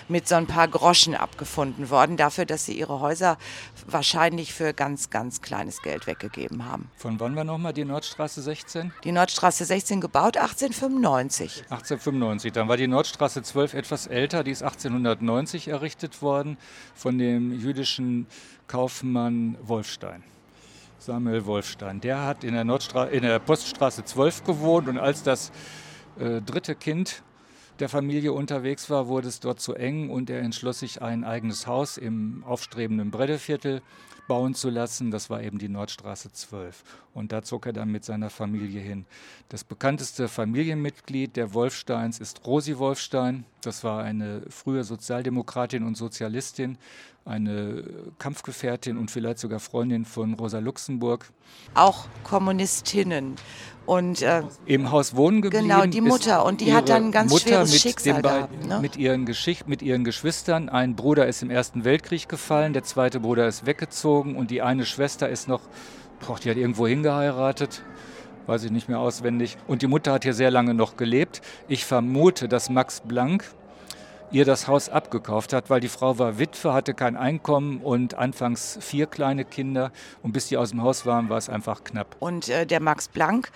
mit 0.07 0.27
so 0.27 0.35
ein 0.35 0.47
paar 0.47 0.67
Groschen 0.67 1.15
abgefunden 1.15 1.89
worden 1.89 2.17
dafür, 2.17 2.45
dass 2.45 2.65
sie 2.65 2.77
ihre 2.77 2.99
Häuser 2.99 3.37
wahrscheinlich 3.85 4.53
für 4.53 4.73
ganz, 4.73 5.09
ganz 5.09 5.41
kleines 5.41 5.81
Geld 5.81 6.07
weggegeben 6.07 6.65
haben. 6.65 6.89
Von 6.97 7.19
wann 7.19 7.35
war 7.35 7.43
nochmal 7.43 7.73
die 7.73 7.85
Nordstraße 7.85 8.41
16? 8.41 8.93
Die 9.03 9.11
Nordstraße 9.11 9.65
16 9.65 10.01
gebaut 10.01 10.37
1895. 10.37 11.63
1895, 11.69 12.51
dann 12.53 12.67
war 12.67 12.77
die 12.77 12.87
Nordstraße 12.87 13.43
12 13.43 13.73
etwas 13.73 14.07
älter, 14.07 14.43
die 14.43 14.51
ist 14.51 14.63
1890 14.63 15.67
errichtet 15.67 16.21
worden 16.21 16.57
von 16.95 17.17
dem 17.17 17.51
jüdischen 17.59 18.27
Kaufmann 18.67 19.57
Wolfstein. 19.61 20.23
Samuel 21.05 21.45
Wolfstein. 21.45 22.01
Der 22.01 22.23
hat 22.23 22.43
in 22.43 22.55
der, 22.55 22.63
Nordstra 22.63 23.05
in 23.05 23.21
der 23.21 23.37
Poststraße 23.37 24.05
12 24.05 24.43
gewohnt 24.43 24.87
und 24.87 24.97
als 24.97 25.21
das 25.21 25.51
äh, 26.19 26.41
dritte 26.41 26.73
Kind 26.73 27.21
der 27.77 27.89
Familie 27.89 28.33
unterwegs 28.33 28.89
war, 28.89 29.07
wurde 29.07 29.27
es 29.27 29.39
dort 29.39 29.59
zu 29.59 29.75
eng 29.75 30.09
und 30.09 30.31
er 30.31 30.39
entschloss 30.39 30.79
sich, 30.79 31.03
ein 31.03 31.23
eigenes 31.23 31.67
Haus 31.67 31.97
im 31.97 32.43
aufstrebenden 32.43 33.11
Breddeviertel 33.11 33.83
bauen 34.27 34.55
zu 34.55 34.71
lassen. 34.71 35.11
Das 35.11 35.29
war 35.29 35.43
eben 35.43 35.59
die 35.59 35.69
Nordstraße 35.69 36.31
12. 36.31 36.83
Und 37.13 37.31
da 37.31 37.43
zog 37.43 37.67
er 37.67 37.73
dann 37.73 37.91
mit 37.91 38.03
seiner 38.03 38.31
Familie 38.31 38.81
hin. 38.81 39.05
Das 39.49 39.63
bekannteste 39.63 40.27
Familienmitglied 40.27 41.35
der 41.35 41.53
Wolfsteins 41.53 42.19
ist 42.19 42.47
Rosi 42.47 42.79
Wolfstein. 42.79 43.45
Das 43.65 43.83
war 43.83 44.03
eine 44.03 44.43
frühe 44.49 44.83
Sozialdemokratin 44.83 45.83
und 45.83 45.97
Sozialistin, 45.97 46.77
eine 47.25 47.83
Kampfgefährtin 48.19 48.97
und 48.97 49.09
vielleicht 49.09 49.39
sogar 49.39 49.59
Freundin 49.59 50.05
von 50.05 50.33
Rosa 50.35 50.59
Luxemburg. 50.59 51.31
Auch 51.73 52.07
Kommunistinnen. 52.23 53.35
Und, 53.85 54.21
äh, 54.21 54.43
Im 54.65 54.91
Haus 54.91 55.15
wohnen 55.15 55.41
geblieben. 55.41 55.67
Genau, 55.67 55.85
die 55.85 56.01
Mutter. 56.01 56.45
Und 56.45 56.61
die 56.61 56.73
hat 56.73 56.89
dann 56.89 57.05
ein 57.05 57.11
ganz 57.11 57.31
Mutter 57.31 57.47
schweres 57.47 57.71
mit 57.71 57.81
Schicksal 57.81 58.21
gehabt. 58.21 58.65
Ne? 58.65 58.79
Mit, 58.79 58.97
ihren 58.97 59.25
Geschicht, 59.25 59.67
mit 59.67 59.81
ihren 59.81 60.03
Geschwistern. 60.03 60.69
Ein 60.69 60.95
Bruder 60.95 61.27
ist 61.27 61.41
im 61.41 61.49
Ersten 61.49 61.83
Weltkrieg 61.83 62.29
gefallen, 62.29 62.73
der 62.73 62.83
zweite 62.83 63.19
Bruder 63.19 63.47
ist 63.47 63.65
weggezogen 63.65 64.35
und 64.35 64.51
die 64.51 64.61
eine 64.61 64.85
Schwester 64.85 65.29
ist 65.29 65.47
noch, 65.47 65.61
boah, 66.25 66.37
die 66.39 66.49
hat 66.49 66.57
irgendwo 66.57 66.87
hingeheiratet. 66.87 67.83
Weiß 68.47 68.63
ich 68.63 68.71
nicht 68.71 68.89
mehr 68.89 68.99
auswendig. 68.99 69.57
Und 69.67 69.81
die 69.81 69.87
Mutter 69.87 70.13
hat 70.13 70.23
hier 70.23 70.33
sehr 70.33 70.51
lange 70.51 70.73
noch 70.73 70.97
gelebt. 70.97 71.41
Ich 71.67 71.85
vermute, 71.85 72.47
dass 72.47 72.69
Max 72.69 73.01
Blank 73.01 73.43
ihr 74.31 74.45
das 74.45 74.67
Haus 74.67 74.89
abgekauft 74.89 75.53
hat, 75.53 75.69
weil 75.69 75.79
die 75.79 75.87
Frau 75.87 76.19
war 76.19 76.39
Witwe, 76.39 76.73
hatte 76.73 76.93
kein 76.93 77.15
Einkommen 77.15 77.79
und 77.81 78.15
anfangs 78.15 78.77
vier 78.81 79.07
kleine 79.07 79.45
Kinder. 79.45 79.91
Und 80.21 80.33
bis 80.33 80.47
die 80.47 80.57
aus 80.57 80.71
dem 80.71 80.81
Haus 80.81 81.05
waren, 81.05 81.29
war 81.29 81.37
es 81.37 81.49
einfach 81.49 81.83
knapp. 81.83 82.15
Und 82.19 82.49
äh, 82.49 82.65
der 82.65 82.81
Max 82.81 83.07
Blank, 83.07 83.51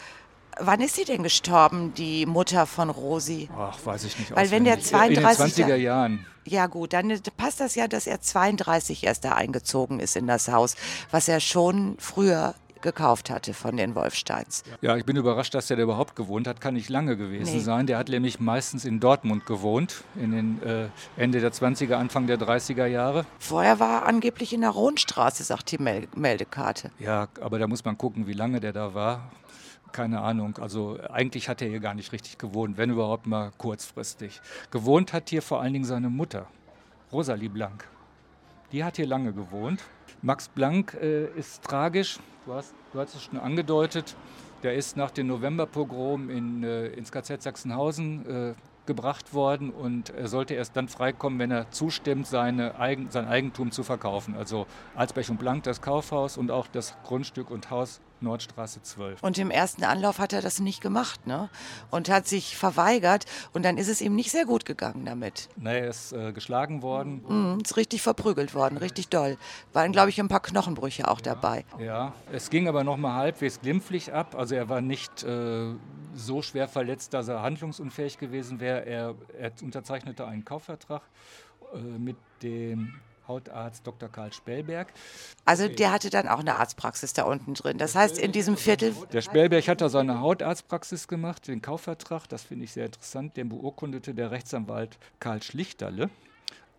wann 0.60 0.81
ist 0.81 0.96
sie 0.96 1.05
denn 1.05 1.24
gestorben, 1.24 1.93
die 1.96 2.25
Mutter 2.25 2.65
von 2.65 2.89
Rosi? 2.89 3.50
Ach, 3.58 3.77
weiß 3.84 4.05
ich 4.05 4.17
nicht 4.17 4.36
Weil 4.36 4.51
wenn 4.51 4.63
der 4.63 4.77
auswendig. 4.77 5.17
In 5.17 5.24
den 5.24 5.34
32 5.34 5.65
20er 5.65 5.75
Jahren. 5.75 6.25
Ja 6.46 6.67
gut, 6.67 6.93
dann 6.93 7.10
äh, 7.10 7.19
passt 7.38 7.60
das 7.60 7.75
ja, 7.75 7.88
dass 7.88 8.08
er 8.08 8.22
32 8.22 9.03
erst 9.03 9.25
da 9.25 9.34
eingezogen 9.34 10.00
ist 10.00 10.15
in 10.15 10.27
das 10.27 10.48
Haus, 10.48 10.75
was 11.12 11.27
er 11.27 11.39
schon 11.39 11.96
früher 12.00 12.55
gekauft 12.81 13.29
hatte 13.29 13.53
von 13.53 13.77
den 13.77 13.95
Wolfsteins. 13.95 14.63
Ja, 14.81 14.95
ich 14.95 15.05
bin 15.05 15.15
überrascht, 15.17 15.53
dass 15.53 15.67
der 15.67 15.77
da 15.77 15.83
überhaupt 15.83 16.15
gewohnt 16.15 16.48
hat. 16.48 16.62
Kann 16.62 16.74
nicht 16.74 16.89
lange 16.89 17.17
gewesen 17.17 17.53
Nee. 17.55 17.59
sein. 17.59 17.88
Der 17.88 17.98
hat 17.98 18.09
nämlich 18.09 18.39
meistens 18.39 18.86
in 18.86 19.00
Dortmund 19.00 19.45
gewohnt, 19.45 20.03
in 20.15 20.31
den 20.31 20.63
äh, 20.63 20.88
Ende 21.17 21.39
der 21.41 21.51
20er, 21.51 21.93
Anfang 21.95 22.27
der 22.27 22.38
30er 22.39 22.86
Jahre. 22.86 23.25
Vorher 23.39 23.79
war 23.79 24.01
er 24.01 24.05
angeblich 24.07 24.53
in 24.53 24.62
der 24.62 24.69
Rohnstraße, 24.71 25.43
sagt 25.43 25.71
die 25.71 25.77
Mel 25.77 26.07
Meldekarte. 26.15 26.91
Ja, 27.00 27.27
aber 27.41 27.59
da 27.59 27.67
muss 27.67 27.83
man 27.86 27.98
gucken, 27.98 28.27
wie 28.27 28.33
lange 28.33 28.59
der 28.59 28.74
da 28.74 28.93
war. 28.93 29.31
Keine 29.91 30.21
Ahnung. 30.21 30.57
Also 30.59 31.00
eigentlich 31.12 31.50
hat 31.50 31.62
er 31.63 31.67
hier 31.69 31.79
gar 31.79 31.95
nicht 31.95 32.12
richtig 32.12 32.38
gewohnt, 32.38 32.77
wenn 32.77 32.91
überhaupt 32.91 33.25
mal 33.25 33.51
kurzfristig. 33.57 34.39
Gewohnt 34.71 35.13
hat 35.13 35.29
hier 35.29 35.41
vor 35.41 35.62
allen 35.62 35.74
Dingen 35.74 35.86
seine 35.86 36.09
Mutter, 36.09 36.45
Rosalie 37.12 37.50
Blank. 37.50 37.88
Die 38.71 38.83
hat 38.83 38.97
hier 38.97 39.07
lange 39.07 39.33
gewohnt. 39.33 39.81
Max 40.21 40.47
Blank 40.47 40.95
äh, 41.01 41.25
ist 41.35 41.63
tragisch, 41.63 42.19
du 42.45 42.53
hast, 42.53 42.75
du 42.93 42.99
hast 42.99 43.15
es 43.15 43.23
schon 43.23 43.39
angedeutet. 43.39 44.15
Der 44.61 44.75
ist 44.75 44.95
nach 44.95 45.09
dem 45.09 45.27
Novemberpogrom 45.27 46.29
in, 46.29 46.63
äh, 46.63 46.88
ins 46.88 47.11
KZ 47.11 47.41
Sachsenhausen 47.41 48.51
äh, 48.51 48.53
gebracht 48.85 49.33
worden 49.33 49.71
und 49.71 50.11
er 50.11 50.27
sollte 50.27 50.53
erst 50.53 50.75
dann 50.75 50.88
freikommen, 50.88 51.39
wenn 51.39 51.51
er 51.51 51.71
zustimmt, 51.71 52.27
seine 52.27 52.79
Eigen, 52.79 53.09
sein 53.09 53.27
Eigentum 53.27 53.71
zu 53.71 53.83
verkaufen. 53.83 54.35
Also 54.35 54.67
Alsbech 54.95 55.31
und 55.31 55.39
Blank, 55.39 55.63
das 55.63 55.81
Kaufhaus 55.81 56.38
und 56.38 56.51
auch 56.51 56.67
das 56.67 56.95
Grundstück 57.03 57.49
und 57.49 57.71
Haus 57.71 58.01
Nordstraße 58.21 58.81
12. 58.81 59.23
Und 59.23 59.38
im 59.38 59.51
ersten 59.51 59.83
Anlauf 59.83 60.19
hat 60.19 60.33
er 60.33 60.41
das 60.41 60.59
nicht 60.59 60.81
gemacht, 60.81 61.27
ne? 61.27 61.49
Und 61.91 62.09
hat 62.09 62.27
sich 62.27 62.57
verweigert 62.57 63.25
und 63.53 63.63
dann 63.63 63.77
ist 63.77 63.88
es 63.88 64.01
ihm 64.01 64.15
nicht 64.15 64.31
sehr 64.31 64.45
gut 64.45 64.65
gegangen 64.65 65.05
damit. 65.05 65.49
Na, 65.57 65.73
er 65.73 65.88
ist 65.88 66.11
äh, 66.11 66.31
geschlagen 66.31 66.81
worden. 66.81 67.23
Mhm, 67.27 67.59
ist 67.61 67.77
richtig 67.77 68.01
verprügelt 68.01 68.53
worden, 68.53 68.77
richtig 68.77 69.09
doll. 69.09 69.38
Waren, 69.73 69.91
glaube 69.91 70.09
ich, 70.09 70.19
ein 70.19 70.27
paar 70.27 70.41
Knochenbrüche 70.41 71.07
auch 71.07 71.21
dabei. 71.21 71.65
Ja, 71.79 72.13
es 72.31 72.49
ging 72.49 72.67
aber 72.67 72.83
noch 72.83 72.97
mal 72.97 73.15
halbwegs 73.15 73.61
glimpflich 73.61 74.13
ab. 74.13 74.35
Also 74.35 74.55
er 74.55 74.69
war 74.69 74.81
nicht 74.81 75.23
äh, 75.23 75.73
so 76.13 76.41
schwer 76.41 76.67
verletzt, 76.67 77.13
dass 77.13 77.27
er 77.27 77.41
handlungsunfähig 77.41 78.17
gewesen 78.17 78.59
wäre. 78.59 78.85
Er, 78.85 79.15
er 79.38 79.51
unterzeichnete 79.61 80.25
einen 80.25 80.45
Kaufvertrag 80.45 81.01
äh, 81.73 81.77
mit 81.77 82.17
dem 82.41 82.99
Hautarzt 83.29 83.88
Dr. 83.88 84.09
Karl 84.09 84.33
Spellberg. 84.33 84.91
Also 85.45 85.69
der 85.69 85.93
hatte 85.93 86.09
dann 86.09 86.27
auch 86.27 86.39
eine 86.39 86.57
Arztpraxis 86.57 87.13
da 87.13 87.24
unten 87.24 87.53
drin. 87.53 87.77
Das 87.77 87.95
heißt, 87.95 88.17
in 88.17 88.31
diesem 88.33 88.57
Viertel 88.57 88.93
Der 89.13 89.21
Spellberg 89.21 89.67
hat 89.69 89.79
da 89.81 89.88
seine 89.88 90.19
Hautarztpraxis 90.19 91.07
gemacht, 91.07 91.48
den 91.48 91.62
Kaufvertrag, 91.62 92.27
das 92.27 92.41
finde 92.43 92.65
ich 92.65 92.74
sehr 92.74 92.88
interessant, 92.88 93.38
den 93.38 93.48
beurkundete 93.48 94.13
der 94.13 94.31
Rechtsanwalt 94.31 94.98
Karl 95.19 95.41
Schlichterle. 95.41 96.09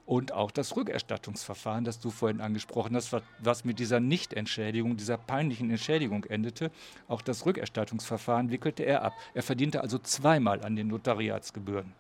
Und 0.06 0.32
auch 0.32 0.50
das 0.50 0.74
Rückerstattungsverfahren, 0.74 1.84
das 1.84 2.00
du 2.00 2.10
vorhin 2.10 2.40
angesprochen 2.40 2.96
hast, 2.96 3.12
wa- 3.12 3.22
was 3.38 3.64
mit 3.64 3.78
dieser 3.78 4.00
Nichtentschädigung, 4.00 4.96
dieser 4.96 5.16
peinlichen 5.16 5.70
Entschädigung 5.70 6.24
endete, 6.24 6.72
auch 7.06 7.22
das 7.22 7.46
Rückerstattungsverfahren 7.46 8.50
wickelte 8.50 8.82
er 8.82 9.02
ab. 9.02 9.12
Er 9.34 9.44
verdiente 9.44 9.82
also 9.82 9.98
zweimal 9.98 10.64
an 10.64 10.74
den 10.74 10.88
Notariatsgebühren. 10.88 11.92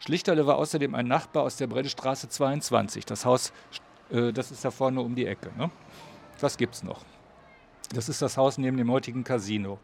Schlichterle 0.00 0.46
war 0.46 0.56
außerdem 0.56 0.94
ein 0.94 1.06
Nachbar 1.06 1.42
aus 1.42 1.56
der 1.56 1.66
Breddestraße 1.66 2.28
22. 2.28 3.04
Das 3.04 3.24
Haus, 3.24 3.52
äh, 4.10 4.32
das 4.32 4.50
ist 4.50 4.64
da 4.64 4.70
vorne 4.70 5.00
um 5.00 5.14
die 5.14 5.26
Ecke. 5.26 5.50
Ne? 5.56 5.70
Das 6.40 6.56
gibt's 6.56 6.82
noch. 6.82 7.04
Das 7.94 8.08
ist 8.08 8.20
das 8.20 8.36
Haus 8.36 8.58
neben 8.58 8.76
dem 8.76 8.90
heutigen 8.90 9.24
Casino. 9.24 9.78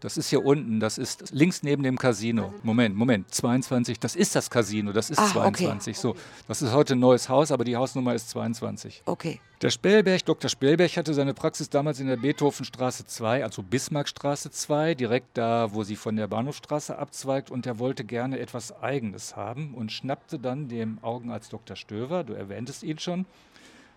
Das 0.00 0.16
ist 0.16 0.30
hier 0.30 0.44
unten, 0.44 0.80
das 0.80 0.96
ist 0.96 1.32
links 1.32 1.62
neben 1.62 1.82
dem 1.82 1.98
Casino. 1.98 2.52
Moment, 2.62 2.96
Moment, 2.96 3.32
22, 3.34 3.98
das 4.00 4.16
ist 4.16 4.34
das 4.34 4.48
Casino, 4.48 4.92
das 4.92 5.10
ist 5.10 5.18
okay. 5.18 5.64
22. 5.64 5.98
So, 5.98 6.16
das 6.48 6.62
ist 6.62 6.72
heute 6.72 6.94
ein 6.94 6.98
neues 6.98 7.28
Haus, 7.28 7.52
aber 7.52 7.64
die 7.64 7.76
Hausnummer 7.76 8.14
ist 8.14 8.30
22. 8.30 9.02
Okay. 9.04 9.40
Der 9.62 9.70
Spellberg, 9.70 10.24
Dr. 10.24 10.48
Spellberg 10.50 10.96
hatte 10.96 11.12
seine 11.14 11.34
Praxis 11.34 11.68
damals 11.68 12.00
in 12.00 12.06
der 12.06 12.16
Beethovenstraße 12.16 13.06
2, 13.06 13.42
also 13.42 13.62
Bismarckstraße 13.62 14.50
2, 14.50 14.94
direkt 14.94 15.36
da, 15.36 15.72
wo 15.72 15.82
sie 15.82 15.96
von 15.96 16.16
der 16.16 16.26
Bahnhofstraße 16.26 16.98
abzweigt. 16.98 17.50
Und 17.50 17.66
er 17.66 17.78
wollte 17.78 18.04
gerne 18.04 18.38
etwas 18.38 18.82
Eigenes 18.82 19.36
haben 19.36 19.74
und 19.74 19.92
schnappte 19.92 20.38
dann 20.38 20.68
dem 20.68 20.98
Augenarzt 21.02 21.52
Dr. 21.52 21.76
Stöver, 21.76 22.24
du 22.24 22.34
erwähntest 22.34 22.82
ihn 22.82 22.98
schon, 22.98 23.26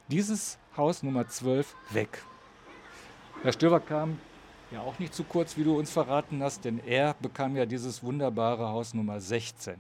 dieses 0.10 0.58
Haus 0.76 1.04
Nummer 1.04 1.28
12 1.28 1.76
weg. 1.92 2.24
Herr 3.42 3.54
Stöver 3.54 3.80
kam 3.80 4.20
ja 4.70 4.82
auch 4.82 5.00
nicht 5.00 5.14
zu 5.14 5.24
kurz, 5.24 5.56
wie 5.56 5.64
du 5.64 5.80
uns 5.80 5.90
verraten 5.90 6.44
hast, 6.44 6.66
denn 6.66 6.82
er 6.86 7.16
bekam 7.22 7.56
ja 7.56 7.66
dieses 7.66 8.04
wunderbare 8.04 8.68
Haus 8.68 8.94
Nummer 8.94 9.22
16. 9.22 9.76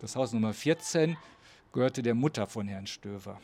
Das 0.00 0.14
Haus 0.14 0.32
Nummer 0.32 0.54
14 0.54 1.16
gehörte 1.72 2.04
der 2.04 2.14
Mutter 2.14 2.46
von 2.46 2.68
Herrn 2.68 2.86
Stöver. 2.86 3.40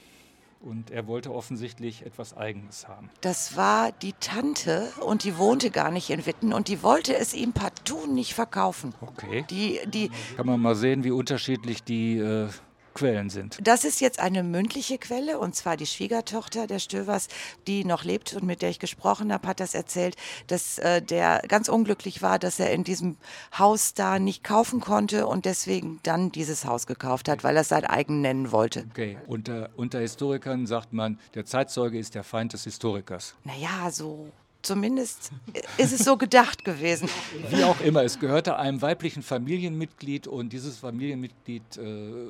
Und 0.61 0.93
er 0.93 1.09
wollte 1.09 1.35
offensichtlich 1.35 2.07
etwas 2.07 2.37
Eigenes 2.37 2.87
haben. 2.87 3.11
Das 3.23 3.57
war 3.57 3.91
die 3.91 4.13
Tante 4.21 4.93
und 5.05 5.25
die 5.25 5.37
wohnte 5.37 5.71
gar 5.71 5.91
nicht 5.91 6.11
in 6.11 6.27
Witten 6.27 6.53
und 6.53 6.69
die 6.69 6.85
wollte 6.85 7.17
es 7.17 7.35
ihm 7.35 7.53
partout 7.53 8.07
nicht 8.07 8.35
verkaufen. 8.35 8.95
Okay. 9.01 9.45
Die, 9.51 9.81
die, 9.87 10.13
Kann 10.37 10.47
man 10.47 10.61
mal 10.61 10.77
sehen, 10.77 11.03
wie 11.03 11.11
unterschiedlich 11.11 11.83
die 11.83 12.19
äh, 12.19 12.49
Quellen 12.95 13.31
sind. 13.31 13.59
das 13.63 13.85
ist 13.85 14.01
jetzt 14.01 14.21
eine 14.21 14.43
mündliche 14.43 14.99
Quelle 14.99 15.39
und 15.39 15.55
zwar 15.55 15.77
die 15.77 15.87
Schwiegertochter 15.87 16.67
der 16.67 16.79
Stövers, 16.79 17.29
die 17.67 17.85
noch 17.85 18.05
lebt 18.05 18.35
und 18.35 18.45
mit 18.45 18.63
der 18.63 18.71
ich 18.71 18.79
gesprochen 18.79 19.33
habe, 19.33 19.47
hat 19.49 19.61
das 19.61 19.75
erzählt, 19.75 20.17
dass 20.47 20.79
äh, 20.79 21.01
der 21.03 21.43
ganz 21.49 21.69
unglücklich 21.69 22.23
war, 22.23 22.39
dass 22.39 22.61
er 22.61 22.73
in 22.73 22.85
diesem 22.85 23.17
Haus 23.57 23.95
da 23.95 24.19
nicht 24.19 24.45
kaufen 24.45 24.81
konnte 24.81 25.27
und 25.27 25.45
deswegen 25.45 26.01
dann 26.03 26.33
dieses 26.33 26.65
Haus 26.65 26.87
gekauft 26.87 27.29
hat, 27.29 27.45
weil 27.45 27.57
er 27.57 27.63
es 27.63 27.69
sein 27.69 27.85
eigen 27.85 28.21
nennen 28.21 28.53
wollte. 28.53 28.87
Okay. 28.91 29.19
Unter, 29.27 29.71
unter 29.77 30.01
Historikern 30.01 30.67
sagt 30.67 30.93
man, 30.93 31.19
der 31.35 31.45
Zeitzeuge 31.45 31.99
ist 31.99 32.15
der 32.15 32.25
Feind 32.25 32.53
des 32.53 32.65
Historikers. 32.65 33.35
Naja, 33.45 33.91
so 33.91 34.31
zumindest 34.63 35.31
ist 35.79 35.93
es 35.93 36.05
so 36.05 36.17
gedacht 36.17 36.65
gewesen. 36.65 37.09
Wie 37.49 37.65
auch 37.65 37.81
immer, 37.81 38.05
es 38.05 38.19
gehörte 38.19 38.57
einem 38.57 38.83
weiblichen 38.83 39.23
Familienmitglied 39.23 40.27
und 40.27 40.53
dieses 40.53 40.79
Familienmitglied 40.79 41.77
äh, 41.77 42.29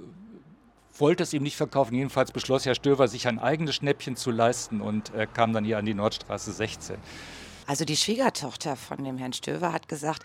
wollte 1.00 1.22
es 1.22 1.32
ihm 1.32 1.42
nicht 1.42 1.56
verkaufen. 1.56 1.94
Jedenfalls 1.94 2.32
beschloss 2.32 2.66
Herr 2.66 2.74
Stöver, 2.74 3.08
sich 3.08 3.26
ein 3.28 3.38
eigenes 3.38 3.76
Schnäppchen 3.76 4.16
zu 4.16 4.30
leisten 4.30 4.80
und 4.80 5.14
äh, 5.14 5.26
kam 5.32 5.52
dann 5.52 5.64
hier 5.64 5.78
an 5.78 5.84
die 5.86 5.94
Nordstraße 5.94 6.52
16. 6.52 6.96
Also 7.66 7.84
die 7.84 7.96
Schwiegertochter 7.96 8.76
von 8.76 9.04
dem 9.04 9.16
Herrn 9.18 9.32
Stöver 9.32 9.72
hat 9.72 9.88
gesagt, 9.88 10.22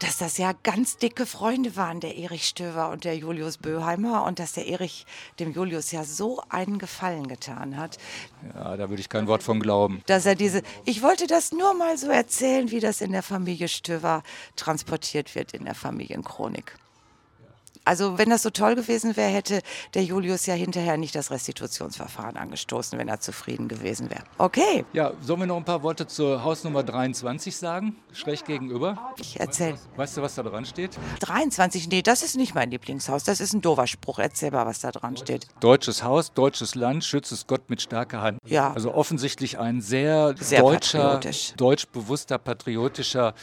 dass 0.00 0.18
das 0.18 0.36
ja 0.36 0.52
ganz 0.62 0.98
dicke 0.98 1.24
Freunde 1.24 1.74
waren, 1.74 2.00
der 2.00 2.18
Erich 2.18 2.44
Stöver 2.44 2.90
und 2.90 3.04
der 3.04 3.16
Julius 3.16 3.56
Böheimer 3.56 4.24
und 4.24 4.38
dass 4.38 4.52
der 4.52 4.66
Erich 4.66 5.06
dem 5.38 5.54
Julius 5.54 5.90
ja 5.90 6.04
so 6.04 6.42
einen 6.50 6.78
Gefallen 6.78 7.28
getan 7.28 7.78
hat, 7.78 7.96
Ja, 8.54 8.76
da 8.76 8.90
würde 8.90 9.00
ich 9.00 9.08
kein 9.08 9.26
Wort 9.26 9.42
von 9.42 9.58
glauben. 9.58 10.02
dass 10.04 10.26
er 10.26 10.34
diese, 10.34 10.60
ich 10.84 11.00
wollte 11.02 11.26
das 11.26 11.50
nur 11.52 11.72
mal 11.72 11.96
so 11.96 12.08
erzählen, 12.08 12.70
wie 12.70 12.80
das 12.80 13.00
in 13.00 13.12
der 13.12 13.22
Familie 13.22 13.68
Stöver 13.68 14.22
transportiert 14.54 15.34
wird 15.34 15.52
in 15.54 15.64
der 15.64 15.74
Familienchronik. 15.74 16.76
Also 17.86 18.18
wenn 18.18 18.28
das 18.28 18.42
so 18.42 18.50
toll 18.50 18.74
gewesen 18.74 19.16
wäre, 19.16 19.30
hätte 19.30 19.62
der 19.94 20.02
Julius 20.02 20.44
ja 20.46 20.54
hinterher 20.54 20.96
nicht 20.96 21.14
das 21.14 21.30
Restitutionsverfahren 21.30 22.36
angestoßen, 22.36 22.98
wenn 22.98 23.08
er 23.08 23.20
zufrieden 23.20 23.68
gewesen 23.68 24.10
wäre. 24.10 24.24
Okay. 24.38 24.84
Ja, 24.92 25.12
sollen 25.22 25.40
wir 25.40 25.46
noch 25.46 25.56
ein 25.56 25.64
paar 25.64 25.82
Worte 25.82 26.06
zur 26.06 26.42
Hausnummer 26.42 26.82
23 26.82 27.56
sagen? 27.56 27.96
Schräg 28.12 28.44
gegenüber. 28.44 29.14
Ich 29.20 29.38
erzähl. 29.38 29.76
Weißt 29.96 30.16
du, 30.16 30.22
was 30.22 30.34
da 30.34 30.42
dran 30.42 30.64
steht? 30.66 30.98
23, 31.20 31.88
nee, 31.88 32.02
das 32.02 32.22
ist 32.22 32.36
nicht 32.36 32.54
mein 32.54 32.70
Lieblingshaus. 32.70 33.22
Das 33.24 33.40
ist 33.40 33.52
ein 33.52 33.60
doofer 33.62 33.86
Spruch. 33.86 34.18
Erzähl 34.18 34.50
mal, 34.50 34.66
was 34.66 34.80
da 34.80 34.90
dran 34.90 35.16
steht. 35.16 35.46
Deutsches 35.60 36.02
Haus, 36.02 36.32
deutsches 36.32 36.74
Land, 36.74 37.04
schützt 37.04 37.30
es 37.30 37.46
Gott 37.46 37.70
mit 37.70 37.80
starker 37.80 38.20
Hand. 38.20 38.40
Ja. 38.44 38.72
Also 38.72 38.92
offensichtlich 38.94 39.58
ein 39.60 39.80
sehr, 39.80 40.34
Sehr 40.40 40.60
deutscher, 40.60 40.98
patriotisch. 40.98 41.52
deutschbewusster, 41.56 42.38
patriotischer 42.38 43.34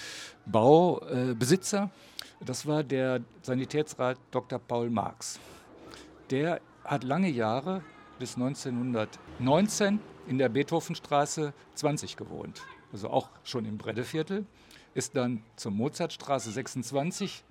Baubesitzer. 0.46 1.90
Das 2.46 2.68
war 2.68 2.84
der 2.84 3.22
Sanitätsrat 3.42 4.18
Dr. 4.32 4.60
Paul 4.60 4.90
Marx. 4.90 5.40
Der 6.30 6.60
hat 6.84 7.06
lange 7.06 7.30
Jahre 7.30 7.84
bis 8.20 8.36
1919 8.36 10.00
in 10.28 10.38
der 10.38 10.50
Beethovenstraße 10.50 11.54
20 11.76 12.18
gewohnt, 12.18 12.62
also 12.92 13.10
auch 13.10 13.30
schon 13.46 13.64
im 13.64 13.78
Breddeviertel, 13.78 14.46
ist 14.94 15.16
dann 15.16 15.42
zur 15.56 15.72
Mozartstraße 15.72 16.52
26 16.52 17.46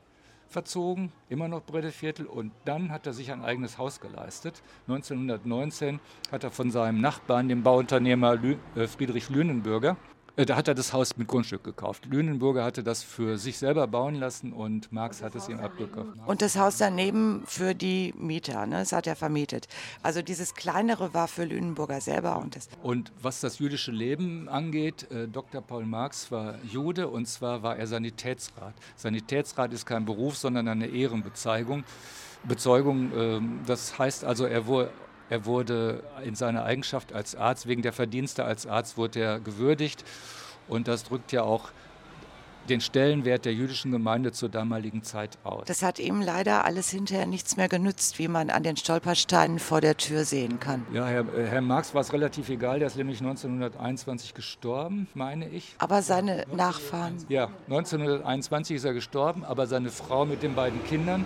verzogen, 0.48 1.10
immer 1.30 1.48
noch 1.48 1.62
Breddeviertel 1.62 2.26
und 2.26 2.52
dann 2.66 2.92
hat 2.92 3.06
er 3.06 3.14
sich 3.14 3.32
ein 3.32 3.42
eigenes 3.42 3.78
Haus 3.78 3.98
geleistet. 3.98 4.62
1919 4.88 6.00
hat 6.30 6.44
er 6.44 6.50
von 6.50 6.70
seinem 6.70 7.00
Nachbarn, 7.00 7.48
dem 7.48 7.62
Bauunternehmer 7.62 8.38
äh, 8.76 8.86
Friedrich 8.86 9.30
Lünenbürger, 9.30 9.96
äh, 10.36 10.46
da 10.46 10.56
hat 10.56 10.68
er 10.68 10.74
das 10.74 10.92
Haus 10.92 11.16
mit 11.16 11.28
Grundstück 11.28 11.62
gekauft. 11.64 12.06
Lünenburger 12.06 12.64
hatte 12.64 12.82
das 12.82 13.02
für 13.02 13.36
sich 13.38 13.58
selber 13.58 13.86
bauen 13.86 14.14
lassen 14.14 14.52
und 14.52 14.90
Marx 14.92 15.22
hat 15.22 15.34
es 15.34 15.48
ihm 15.48 15.60
abgekauft. 15.60 16.08
Und 16.26 16.42
das 16.42 16.56
Haus 16.56 16.78
daneben 16.78 17.42
für 17.46 17.74
die 17.74 18.14
Mieter, 18.16 18.66
ne? 18.66 18.78
Das 18.78 18.92
hat 18.92 19.06
er 19.06 19.16
vermietet. 19.16 19.68
Also 20.02 20.22
dieses 20.22 20.54
kleinere 20.54 21.12
war 21.14 21.28
für 21.28 21.44
Lünenburger 21.44 22.00
selber 22.00 22.38
und 22.38 22.56
das. 22.56 22.68
Und 22.82 23.12
was 23.20 23.40
das 23.40 23.58
jüdische 23.58 23.92
Leben 23.92 24.48
angeht, 24.48 25.10
äh, 25.10 25.28
Dr. 25.28 25.60
Paul 25.60 25.84
Marx 25.84 26.30
war 26.30 26.54
Jude 26.64 27.08
und 27.08 27.26
zwar 27.26 27.62
war 27.62 27.76
er 27.76 27.86
Sanitätsrat. 27.86 28.74
Sanitätsrat 28.96 29.72
ist 29.72 29.84
kein 29.86 30.04
Beruf, 30.04 30.36
sondern 30.36 30.68
eine 30.68 30.86
Ehrenbezeugung. 30.86 31.84
Bezeugung, 32.44 33.12
ähm, 33.14 33.60
das 33.66 33.98
heißt 33.98 34.24
also, 34.24 34.46
er 34.46 34.66
wurde, 34.66 34.90
er 35.32 35.46
wurde 35.46 36.02
in 36.22 36.34
seiner 36.34 36.64
Eigenschaft 36.64 37.14
als 37.14 37.34
Arzt, 37.34 37.66
wegen 37.66 37.80
der 37.80 37.94
Verdienste 37.94 38.44
als 38.44 38.66
Arzt, 38.66 38.98
wurde 38.98 39.20
er 39.20 39.40
gewürdigt. 39.40 40.04
Und 40.68 40.88
das 40.88 41.04
drückt 41.04 41.32
ja 41.32 41.42
auch 41.42 41.70
den 42.68 42.82
Stellenwert 42.82 43.46
der 43.46 43.54
jüdischen 43.54 43.90
Gemeinde 43.92 44.32
zur 44.32 44.50
damaligen 44.50 45.02
Zeit 45.02 45.38
aus. 45.42 45.64
Das 45.64 45.82
hat 45.82 45.98
ihm 45.98 46.20
leider 46.20 46.66
alles 46.66 46.90
hinterher 46.90 47.24
nichts 47.24 47.56
mehr 47.56 47.70
genützt, 47.70 48.18
wie 48.18 48.28
man 48.28 48.50
an 48.50 48.62
den 48.62 48.76
Stolpersteinen 48.76 49.58
vor 49.58 49.80
der 49.80 49.96
Tür 49.96 50.26
sehen 50.26 50.60
kann. 50.60 50.86
Ja, 50.92 51.06
Herr, 51.06 51.22
äh, 51.34 51.46
Herr 51.46 51.62
Marx 51.62 51.94
war 51.94 52.02
es 52.02 52.12
relativ 52.12 52.50
egal, 52.50 52.78
der 52.78 52.88
ist 52.88 52.96
nämlich 52.96 53.20
1921 53.20 54.34
gestorben, 54.34 55.08
meine 55.14 55.48
ich. 55.48 55.74
Aber 55.78 56.02
seine 56.02 56.44
Nachfahren. 56.54 57.16
Ja, 57.30 57.48
1921 57.70 58.76
ist 58.76 58.84
er 58.84 58.92
gestorben, 58.92 59.44
aber 59.44 59.66
seine 59.66 59.88
Frau 59.88 60.26
mit 60.26 60.42
den 60.42 60.54
beiden 60.54 60.84
Kindern 60.84 61.24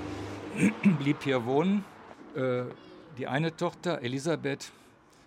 blieb 1.01 1.25
hier 1.25 1.45
wohnen. 1.45 1.85
Äh, 2.37 2.63
die 3.19 3.27
eine 3.27 3.57
Tochter, 3.57 4.03
Elisabeth, 4.03 4.71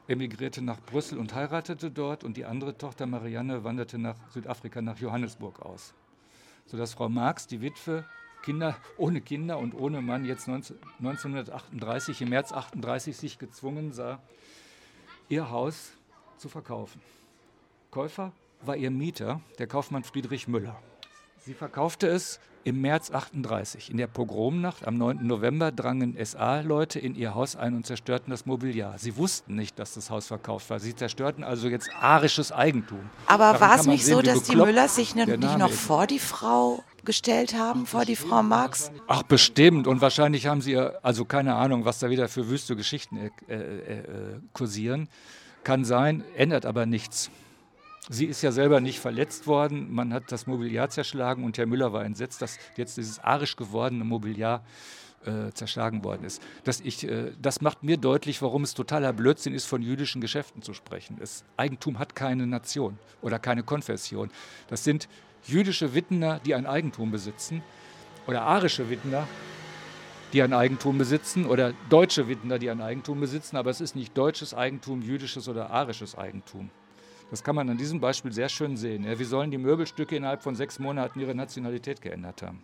emigrierte 0.08 0.62
nach 0.62 0.80
Brüssel 0.80 1.18
und 1.18 1.34
heiratete 1.34 1.92
dort 1.92 2.24
und 2.24 2.38
die 2.38 2.46
andere 2.46 2.78
Tochter, 2.78 3.06
Marianne, 3.06 3.64
wanderte 3.64 3.98
nach 3.98 4.16
Südafrika, 4.32 4.82
nach 4.82 4.98
Johannesburg 4.98 5.62
aus. 5.62 5.94
Sodass 6.66 6.94
Frau 6.94 7.10
Marx, 7.10 7.48
die 7.48 7.62
Witwe, 7.62 8.06
Kinder, 8.42 8.78
ohne 8.98 9.22
Kinder 9.22 9.58
und 9.58 9.74
ohne 9.74 10.02
Mann, 10.02 10.26
jetzt 10.26 10.48
19, 10.48 10.78
1938, 11.00 12.22
im 12.22 12.30
März 12.30 12.52
38 12.52 13.18
sich 13.18 13.38
gezwungen 13.38 13.92
sah, 13.92 14.20
ihr 15.28 15.50
Haus 15.50 15.92
zu 16.38 16.50
verkaufen. 16.50 17.02
Käufer 17.92 18.32
war 18.62 18.78
ihr 18.78 18.92
Mieter, 18.92 19.42
der 19.58 19.68
Kaufmann 19.68 20.04
Friedrich 20.04 20.48
Müller. 20.48 20.82
Sie 21.46 21.54
verkaufte 21.54 22.08
es 22.08 22.40
im 22.66 22.82
März 22.82 23.12
38. 23.12 23.90
In 23.90 23.98
der 23.98 24.08
Pogromnacht 24.08 24.86
am 24.86 24.98
9. 24.98 25.26
November 25.26 25.72
drangen 25.72 26.18
SA-Leute 26.24 27.00
in 27.00 27.16
ihr 27.16 27.34
Haus 27.34 27.56
ein 27.56 27.74
und 27.76 27.86
zerstörten 27.86 28.30
das 28.30 28.46
Mobiliar. 28.46 28.98
Sie 28.98 29.16
wussten 29.16 29.56
nicht, 29.56 29.80
dass 29.80 29.94
das 29.94 30.10
Haus 30.10 30.28
verkauft 30.28 30.70
war. 30.70 30.80
Sie 30.80 30.94
zerstörten 30.94 31.44
also 31.44 31.70
jetzt 31.70 31.90
arisches 32.02 32.52
Eigentum. 32.52 33.00
Aber 33.26 33.54
Daran 33.54 33.62
war 33.62 33.80
es 33.80 33.86
nicht 33.88 34.06
sehen, 34.06 34.16
so, 34.16 34.22
dass 34.22 34.44
die 34.44 34.58
Müllers 34.58 34.96
sich 34.96 35.16
ne- 35.16 35.26
nicht 35.38 35.58
noch 35.58 35.72
vor 35.72 36.06
die 36.06 36.20
Frau 36.20 36.84
gestellt 37.06 37.56
haben, 37.56 37.86
vor 37.86 38.04
die 38.04 38.18
Frau 38.18 38.44
Marx? 38.44 38.92
Ach, 39.08 39.24
bestimmt. 39.24 39.88
Und 39.88 40.02
wahrscheinlich 40.02 40.46
haben 40.48 40.62
sie, 40.62 40.78
also 40.78 41.24
keine 41.24 41.56
Ahnung, 41.56 41.86
was 41.86 42.00
da 42.00 42.10
wieder 42.10 42.28
für 42.28 42.50
wüste 42.50 42.76
Geschichten 42.76 43.18
äh, 43.18 43.30
äh, 43.48 44.00
äh, 44.00 44.04
kursieren. 44.52 45.08
Kann 45.64 45.86
sein, 45.86 46.24
ändert 46.36 46.66
aber 46.66 46.86
nichts. 46.86 47.32
Sie 48.12 48.26
ist 48.26 48.42
ja 48.42 48.52
selber 48.52 48.82
nicht 48.82 49.00
verletzt 49.00 49.46
worden. 49.46 49.94
Man 49.94 50.12
hat 50.14 50.32
das 50.32 50.48
Mobiliar 50.48 50.90
zerschlagen 50.90 51.44
und 51.44 51.60
Herr 51.60 51.68
Müller 51.68 51.94
war 51.94 52.04
entsetzt, 52.04 52.42
dass 52.42 52.58
jetzt 52.76 52.98
dieses 52.98 53.20
arisch 53.20 53.56
gewordene 53.56 54.04
Mobiliar 54.04 54.64
äh, 55.26 55.52
zerschlagen 55.54 56.04
worden 56.04 56.24
ist. 56.24 56.42
Das, 56.64 56.80
ich, 56.80 57.08
äh, 57.08 57.34
das 57.40 57.62
macht 57.62 57.84
mir 57.84 57.98
deutlich, 57.98 58.42
warum 58.42 58.64
es 58.64 58.74
totaler 58.74 59.14
Blödsinn 59.14 59.54
ist, 59.54 59.66
von 59.66 59.84
jüdischen 59.84 60.22
Geschäften 60.22 60.64
zu 60.64 60.74
sprechen. 60.74 61.18
Das 61.20 61.44
Eigentum 61.56 62.00
hat 62.00 62.16
keine 62.16 62.48
Nation 62.48 62.98
oder 63.22 63.38
keine 63.38 63.62
Konfession. 63.62 64.32
Das 64.70 64.84
sind 64.84 65.08
jüdische 65.46 65.94
Wittener, 65.94 66.40
die 66.40 66.56
ein 66.56 66.66
Eigentum 66.66 67.12
besitzen 67.12 67.62
oder 68.26 68.42
arische 68.42 68.90
Wittener, 68.90 69.28
die 70.34 70.42
ein 70.42 70.54
Eigentum 70.54 70.98
besitzen 70.98 71.46
oder 71.46 71.74
deutsche 71.90 72.28
Wittener, 72.28 72.58
die 72.58 72.72
ein 72.72 72.82
Eigentum 72.82 73.20
besitzen, 73.20 73.56
aber 73.56 73.70
es 73.70 73.82
ist 73.82 73.96
nicht 73.96 74.18
deutsches 74.18 74.56
Eigentum, 74.56 75.04
jüdisches 75.04 75.48
oder 75.48 75.70
arisches 75.70 76.18
Eigentum. 76.18 76.72
Das 77.30 77.44
kann 77.44 77.56
man 77.56 77.70
an 77.70 77.78
diesem 77.78 78.00
Beispiel 78.00 78.32
sehr 78.32 78.50
schön 78.50 78.76
sehen. 78.76 79.04
Ja, 79.04 79.20
wie 79.20 79.24
sollen 79.24 79.52
die 79.52 79.60
Möbelstücke 79.60 80.16
innerhalb 80.16 80.42
von 80.42 80.56
sechs 80.56 80.80
Monaten 80.80 81.20
ihre 81.20 81.36
Nationalität 81.36 82.02
geändert 82.02 82.42
haben? 82.42 82.64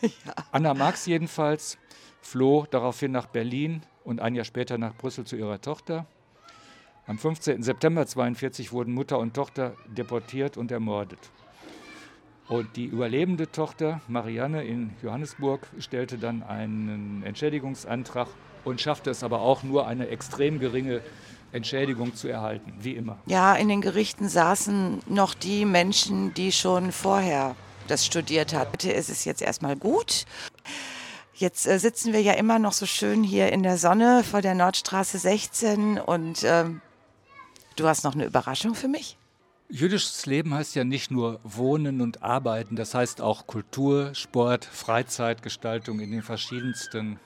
Anna 0.52 0.74
Marx 0.74 1.06
jedenfalls 1.06 1.78
floh 2.20 2.66
daraufhin 2.70 3.10
nach 3.10 3.26
Berlin 3.26 3.82
und 4.04 4.20
ein 4.20 4.34
Jahr 4.34 4.44
später 4.44 4.76
nach 4.76 4.94
Brüssel 4.94 5.24
zu 5.24 5.36
ihrer 5.36 5.60
Tochter. 5.60 6.06
Am 7.06 7.18
15. 7.18 7.62
September 7.62 8.02
1942 8.02 8.72
wurden 8.72 8.92
Mutter 8.92 9.18
und 9.18 9.34
Tochter 9.34 9.74
deportiert 9.88 10.56
und 10.56 10.70
ermordet. 10.70 11.18
Und 12.48 12.76
die 12.76 12.84
überlebende 12.84 13.50
Tochter, 13.50 14.02
Marianne 14.08 14.64
in 14.64 14.90
Johannesburg, 15.02 15.66
stellte 15.78 16.18
dann 16.18 16.42
einen 16.42 17.22
Entschädigungsantrag 17.24 18.28
und 18.64 18.80
schaffte 18.80 19.10
es 19.10 19.24
aber 19.24 19.40
auch 19.40 19.62
nur, 19.62 19.86
eine 19.86 20.08
extrem 20.08 20.58
geringe 20.58 21.00
Entschädigung 21.52 22.14
zu 22.14 22.28
erhalten, 22.28 22.72
wie 22.80 22.92
immer. 22.96 23.18
Ja, 23.26 23.54
in 23.54 23.68
den 23.68 23.80
Gerichten 23.80 24.28
saßen 24.28 25.00
noch 25.06 25.34
die 25.34 25.64
Menschen, 25.64 26.34
die 26.34 26.50
schon 26.52 26.92
vorher 26.92 27.54
das 27.88 28.06
studiert 28.06 28.54
hatten. 28.54 28.72
Heute 28.72 28.92
ist 28.92 29.10
es 29.10 29.24
jetzt 29.24 29.42
erstmal 29.42 29.76
gut. 29.76 30.24
Jetzt 31.34 31.66
äh, 31.66 31.78
sitzen 31.78 32.12
wir 32.12 32.22
ja 32.22 32.32
immer 32.34 32.58
noch 32.58 32.72
so 32.72 32.86
schön 32.86 33.22
hier 33.24 33.52
in 33.52 33.62
der 33.62 33.76
Sonne 33.78 34.22
vor 34.24 34.40
der 34.42 34.54
Nordstraße 34.54 35.18
16 35.18 35.98
und 35.98 36.42
ähm, 36.44 36.80
du 37.76 37.86
hast 37.88 38.04
noch 38.04 38.14
eine 38.14 38.24
Überraschung 38.26 38.74
für 38.74 38.88
mich? 38.88 39.16
Jüdisches 39.68 40.26
Leben 40.26 40.52
heißt 40.54 40.74
ja 40.74 40.84
nicht 40.84 41.10
nur 41.10 41.40
Wohnen 41.44 42.02
und 42.02 42.22
Arbeiten, 42.22 42.76
das 42.76 42.94
heißt 42.94 43.22
auch 43.22 43.46
Kultur, 43.46 44.14
Sport, 44.14 44.66
Freizeitgestaltung 44.66 46.00
in 46.00 46.10
den 46.10 46.22
verschiedensten 46.22 47.18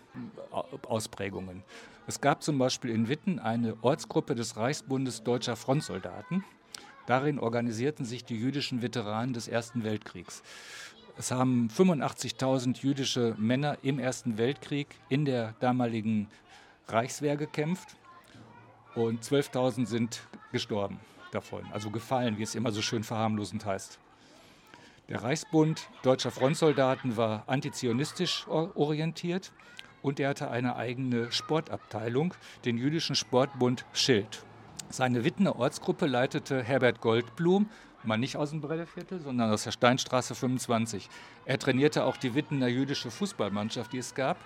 Au- 0.52 0.64
Ausprägungen. 0.88 1.64
Es 2.08 2.20
gab 2.20 2.44
zum 2.44 2.56
Beispiel 2.58 2.92
in 2.92 3.08
Witten 3.08 3.40
eine 3.40 3.76
Ortsgruppe 3.82 4.36
des 4.36 4.56
Reichsbundes 4.56 5.24
deutscher 5.24 5.56
Frontsoldaten. 5.56 6.44
Darin 7.06 7.40
organisierten 7.40 8.04
sich 8.04 8.24
die 8.24 8.36
jüdischen 8.36 8.80
Veteranen 8.80 9.32
des 9.32 9.48
Ersten 9.48 9.82
Weltkriegs. 9.82 10.44
Es 11.18 11.32
haben 11.32 11.68
85.000 11.68 12.80
jüdische 12.80 13.34
Männer 13.38 13.78
im 13.82 13.98
Ersten 13.98 14.38
Weltkrieg 14.38 14.86
in 15.08 15.24
der 15.24 15.54
damaligen 15.58 16.28
Reichswehr 16.86 17.36
gekämpft 17.36 17.96
und 18.94 19.24
12.000 19.24 19.86
sind 19.86 20.20
gestorben 20.52 21.00
davon, 21.32 21.64
also 21.72 21.90
gefallen, 21.90 22.38
wie 22.38 22.44
es 22.44 22.54
immer 22.54 22.70
so 22.70 22.82
schön 22.82 23.02
verharmlosend 23.02 23.64
heißt. 23.66 23.98
Der 25.08 25.22
Reichsbund 25.22 25.88
deutscher 26.02 26.30
Frontsoldaten 26.30 27.16
war 27.16 27.44
antizionistisch 27.48 28.46
or- 28.46 28.76
orientiert 28.76 29.52
und 30.06 30.20
er 30.20 30.28
hatte 30.28 30.52
eine 30.52 30.76
eigene 30.76 31.32
Sportabteilung, 31.32 32.32
den 32.64 32.78
jüdischen 32.78 33.16
Sportbund 33.16 33.84
Schild. 33.92 34.44
Seine 34.88 35.24
Wittener 35.24 35.58
Ortsgruppe 35.58 36.06
leitete 36.06 36.62
Herbert 36.62 37.00
Goldblum, 37.00 37.68
mal 38.04 38.16
nicht 38.16 38.36
aus 38.36 38.50
dem 38.50 38.60
Brelleviertel, 38.60 39.18
sondern 39.18 39.50
aus 39.50 39.64
der 39.64 39.72
Steinstraße 39.72 40.36
25. 40.36 41.08
Er 41.44 41.58
trainierte 41.58 42.04
auch 42.04 42.16
die 42.18 42.36
Wittener 42.36 42.68
jüdische 42.68 43.10
Fußballmannschaft, 43.10 43.92
die 43.92 43.98
es 43.98 44.14
gab. 44.14 44.36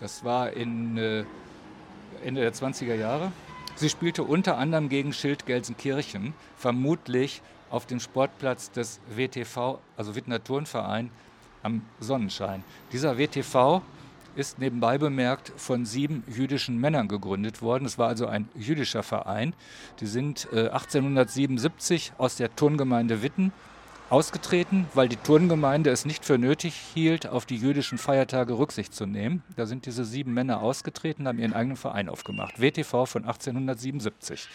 Das 0.00 0.22
war 0.22 0.52
in 0.52 0.98
äh, 0.98 1.24
Ende 2.22 2.42
der 2.42 2.52
20er 2.52 2.94
Jahre. 2.94 3.32
Sie 3.76 3.88
spielte 3.88 4.22
unter 4.22 4.58
anderem 4.58 4.90
gegen 4.90 5.14
Schild 5.14 5.46
Gelsenkirchen, 5.46 6.34
vermutlich 6.58 7.40
auf 7.70 7.86
dem 7.86 8.00
Sportplatz 8.00 8.70
des 8.70 9.00
WTV, 9.08 9.78
also 9.96 10.14
Wittner 10.14 10.44
Turnverein, 10.44 11.10
am 11.62 11.80
Sonnenschein. 12.00 12.62
Dieser 12.92 13.16
WTV 13.16 13.80
ist 14.36 14.58
nebenbei 14.58 14.98
bemerkt 14.98 15.52
von 15.56 15.84
sieben 15.84 16.24
jüdischen 16.26 16.78
Männern 16.78 17.08
gegründet 17.08 17.62
worden. 17.62 17.84
Es 17.84 17.98
war 17.98 18.08
also 18.08 18.26
ein 18.26 18.48
jüdischer 18.54 19.02
Verein. 19.02 19.54
Die 20.00 20.06
sind 20.06 20.48
äh, 20.52 20.68
1877 20.68 22.12
aus 22.18 22.36
der 22.36 22.54
Turngemeinde 22.54 23.22
Witten 23.22 23.52
ausgetreten, 24.10 24.86
weil 24.94 25.08
die 25.08 25.16
Turngemeinde 25.16 25.90
es 25.90 26.04
nicht 26.04 26.24
für 26.24 26.38
nötig 26.38 26.74
hielt, 26.94 27.26
auf 27.26 27.46
die 27.46 27.56
jüdischen 27.56 27.98
Feiertage 27.98 28.58
Rücksicht 28.58 28.94
zu 28.94 29.06
nehmen. 29.06 29.42
Da 29.56 29.66
sind 29.66 29.86
diese 29.86 30.04
sieben 30.04 30.34
Männer 30.34 30.60
ausgetreten, 30.60 31.26
haben 31.26 31.38
ihren 31.38 31.54
eigenen 31.54 31.76
Verein 31.76 32.08
aufgemacht. 32.08 32.60
WTV 32.60 33.06
von 33.06 33.24
1877. 33.24 34.48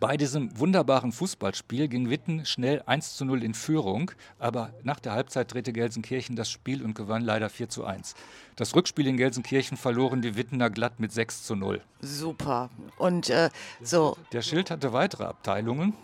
Bei 0.00 0.16
diesem 0.16 0.56
wunderbaren 0.58 1.10
Fußballspiel 1.10 1.88
ging 1.88 2.08
Witten 2.08 2.46
schnell 2.46 2.82
1 2.86 3.16
zu 3.16 3.24
0 3.24 3.42
in 3.42 3.54
Führung, 3.54 4.12
aber 4.38 4.72
nach 4.82 5.00
der 5.00 5.12
Halbzeit 5.12 5.52
drehte 5.52 5.72
Gelsenkirchen 5.72 6.36
das 6.36 6.50
Spiel 6.50 6.84
und 6.84 6.94
gewann 6.94 7.22
leider 7.22 7.50
4 7.50 7.68
zu 7.68 7.84
1. 7.84 8.14
Das 8.54 8.76
Rückspiel 8.76 9.08
in 9.08 9.16
Gelsenkirchen 9.16 9.76
verloren 9.76 10.22
die 10.22 10.36
Wittener 10.36 10.70
glatt 10.70 11.00
mit 11.00 11.10
6 11.10 11.44
zu 11.44 11.56
0. 11.56 11.80
Super. 12.00 12.70
Und 12.96 13.28
äh, 13.30 13.50
so. 13.82 14.16
Der 14.32 14.42
Schild 14.42 14.70
hatte 14.70 14.92
weitere 14.92 15.24
Abteilungen, 15.24 15.94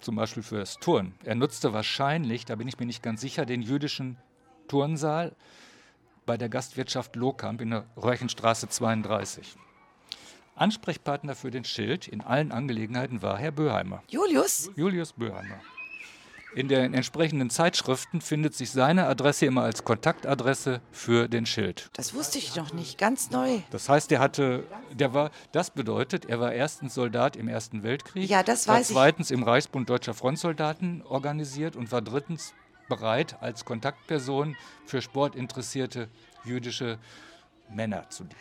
zum 0.00 0.16
Beispiel 0.16 0.42
für 0.42 0.58
das 0.58 0.78
Turn. 0.78 1.12
Er 1.24 1.34
nutzte 1.34 1.74
wahrscheinlich, 1.74 2.46
da 2.46 2.56
bin 2.56 2.68
ich 2.68 2.78
mir 2.78 2.86
nicht 2.86 3.02
ganz 3.02 3.20
sicher, 3.20 3.44
den 3.44 3.60
jüdischen 3.60 4.16
Turnsaal 4.68 5.34
bei 6.24 6.36
der 6.36 6.48
Gastwirtschaft 6.48 7.16
Lohkamp 7.16 7.60
in 7.60 7.70
der 7.70 7.84
Röhrchenstraße 7.96 8.68
32. 8.68 9.56
Ansprechpartner 10.60 11.34
für 11.34 11.50
den 11.50 11.64
Schild 11.64 12.08
in 12.08 12.20
allen 12.20 12.52
Angelegenheiten 12.52 13.22
war 13.22 13.38
Herr 13.38 13.52
Böheimer. 13.52 14.02
Julius? 14.08 14.70
Julius 14.76 15.12
Böheimer. 15.12 15.60
In 16.54 16.68
den 16.68 16.94
entsprechenden 16.94 17.50
Zeitschriften 17.50 18.22
findet 18.22 18.54
sich 18.54 18.70
seine 18.70 19.06
Adresse 19.06 19.44
immer 19.44 19.62
als 19.64 19.84
Kontaktadresse 19.84 20.80
für 20.90 21.28
den 21.28 21.44
Schild. 21.44 21.90
Das 21.92 22.14
wusste 22.14 22.38
ich 22.38 22.56
noch 22.56 22.72
nicht, 22.72 22.96
ganz 22.98 23.30
neu. 23.30 23.58
Das 23.70 23.88
heißt, 23.90 24.10
er 24.12 24.20
hatte, 24.20 24.64
der 24.92 25.12
war, 25.12 25.30
das 25.52 25.70
bedeutet, 25.70 26.24
er 26.24 26.40
war 26.40 26.52
erstens 26.52 26.94
Soldat 26.94 27.36
im 27.36 27.48
Ersten 27.48 27.82
Weltkrieg, 27.82 28.28
Ja, 28.30 28.42
das 28.42 28.66
war 28.66 28.76
weiß 28.76 28.88
ich. 28.88 28.96
zweitens 28.96 29.30
im 29.30 29.42
Reichsbund 29.42 29.90
Deutscher 29.90 30.14
Frontsoldaten 30.14 31.02
organisiert 31.02 31.76
und 31.76 31.92
war 31.92 32.00
drittens 32.00 32.54
bereit, 32.88 33.36
als 33.42 33.66
Kontaktperson 33.66 34.56
für 34.86 35.02
sportinteressierte 35.02 36.08
jüdische 36.44 36.98
Männer 37.68 38.08
zu 38.08 38.24
dienen. 38.24 38.40